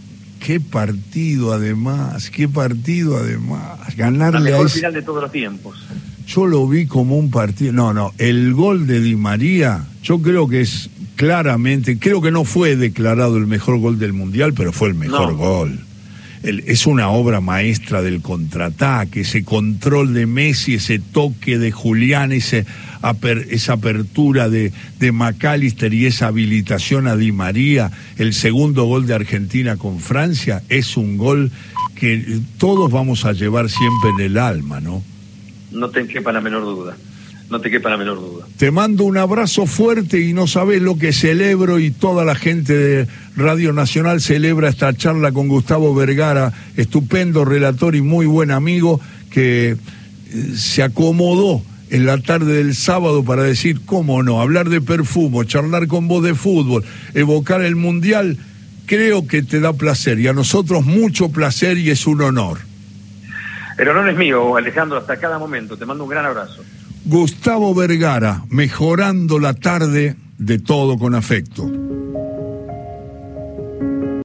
Qué 0.45 0.59
partido 0.59 1.53
además, 1.53 2.31
qué 2.31 2.49
partido 2.49 3.17
además. 3.17 3.97
Ganarle 3.97 4.51
La 4.51 4.57
mejor 4.57 4.71
final 4.71 4.93
de 4.93 5.03
todos 5.03 5.23
los 5.23 5.33
tiempos. 5.33 5.87
Yo 6.27 6.47
lo 6.47 6.67
vi 6.67 6.87
como 6.87 7.17
un 7.17 7.31
partido. 7.31 7.73
No, 7.73 7.93
no, 7.93 8.13
el 8.19 8.53
gol 8.53 8.87
de 8.87 9.01
Di 9.01 9.17
María, 9.17 9.85
yo 10.03 10.21
creo 10.21 10.49
que 10.49 10.63
es 10.63 10.91
claramente, 11.17 11.99
creo 11.99 12.21
que 12.21 12.31
no 12.31 12.45
fue 12.45 12.77
declarado 12.77 13.37
el 13.37 13.47
mejor 13.47 13.79
gol 13.79 13.99
del 13.99 14.13
Mundial, 14.13 14.55
pero 14.55 14.73
fue 14.73 14.89
el 14.89 14.95
mejor 14.95 15.35
gol. 15.35 15.81
es 16.43 16.87
una 16.87 17.09
obra 17.11 17.41
maestra 17.41 18.03
del 18.03 18.21
contraataque, 18.21 19.21
ese 19.21 19.45
control 19.45 20.15
de 20.15 20.27
Messi, 20.27 20.75
ese 20.75 20.99
toque 20.99 21.59
de 21.59 21.71
Julián, 21.71 22.33
ese 22.33 22.67
esa 23.51 23.73
apertura 23.73 24.49
de, 24.49 24.73
de 25.01 25.13
McAllister 25.13 25.93
y 25.93 26.07
esa 26.07 26.29
habilitación 26.29 27.09
a 27.09 27.17
Di 27.17 27.33
María, 27.33 27.91
el 28.17 28.33
segundo 28.33 28.85
gol 28.85 29.07
de 29.07 29.15
Argentina 29.15 29.77
con 29.77 29.99
Francia, 29.99 30.63
es 30.69 30.97
un 30.97 31.17
gol 31.17 31.51
que 31.97 32.41
todos 32.59 32.91
vamos 32.93 33.25
a 33.25 33.33
llevar 33.33 33.69
siempre 33.69 34.11
en 34.11 34.21
el 34.21 34.39
alma, 34.39 34.81
¿no? 34.81 35.03
No 35.73 35.89
te 35.91 36.07
quepa 36.07 36.33
la 36.33 36.41
menor 36.41 36.63
duda 36.63 36.97
no 37.51 37.61
te 37.61 37.71
quepa 37.71 37.91
la 37.91 37.97
menor 37.97 38.21
duda. 38.21 38.47
Te 38.57 38.71
mando 38.71 39.05
un 39.05 39.19
abrazo 39.19 39.67
fuerte 39.67 40.21
y 40.21 40.33
no 40.33 40.47
sabes 40.47 40.81
lo 40.81 40.97
que 40.97 41.13
celebro 41.13 41.79
y 41.79 41.91
toda 41.91 42.25
la 42.25 42.35
gente 42.35 42.75
de 42.75 43.07
Radio 43.37 43.73
Nacional 43.73 44.21
celebra 44.21 44.69
esta 44.69 44.93
charla 44.95 45.33
con 45.33 45.49
Gustavo 45.49 45.95
Vergara, 45.95 46.53
estupendo 46.77 47.45
relator 47.45 47.95
y 47.95 48.03
muy 48.03 48.27
buen 48.27 48.51
amigo 48.51 49.01
que 49.31 49.71
eh, 49.71 49.77
se 50.57 50.83
acomodó 50.83 51.63
en 51.91 52.07
la 52.07 52.17
tarde 52.19 52.55
del 52.55 52.75
sábado 52.75 53.23
para 53.23 53.43
decir, 53.43 53.83
cómo 53.85 54.23
no, 54.23 54.41
hablar 54.41 54.71
de 54.71 54.81
perfumo, 54.81 55.45
charlar 55.45 55.89
con 55.89 56.09
vos 56.09 56.25
de 56.25 56.35
fútbol, 56.35 56.83
evocar 57.13 57.61
el 57.61 57.77
Mundial, 57.77 58.39
creo 58.87 59.27
que 59.27 59.43
te 59.43 59.61
da 59.61 59.75
placer 59.75 60.19
y 60.19 60.27
a 60.27 60.33
nosotros 60.33 60.87
mucho 60.87 61.29
placer 61.29 61.77
y 61.77 61.91
es 61.91 62.07
un 62.07 62.23
honor. 62.23 62.61
El 63.79 63.89
honor 63.89 64.09
es 64.09 64.17
mío, 64.17 64.57
Alejandro, 64.57 64.99
hasta 64.99 65.19
cada 65.19 65.39
momento. 65.39 65.77
Te 65.77 65.85
mando 65.85 66.05
un 66.05 66.11
gran 66.11 66.25
abrazo. 66.25 66.63
Gustavo 67.05 67.75
Vergara, 67.75 68.45
mejorando 68.49 69.39
la 69.39 69.55
tarde 69.55 70.17
de 70.39 70.59
todo 70.59 70.99
con 70.99 71.15
afecto. 71.15 71.69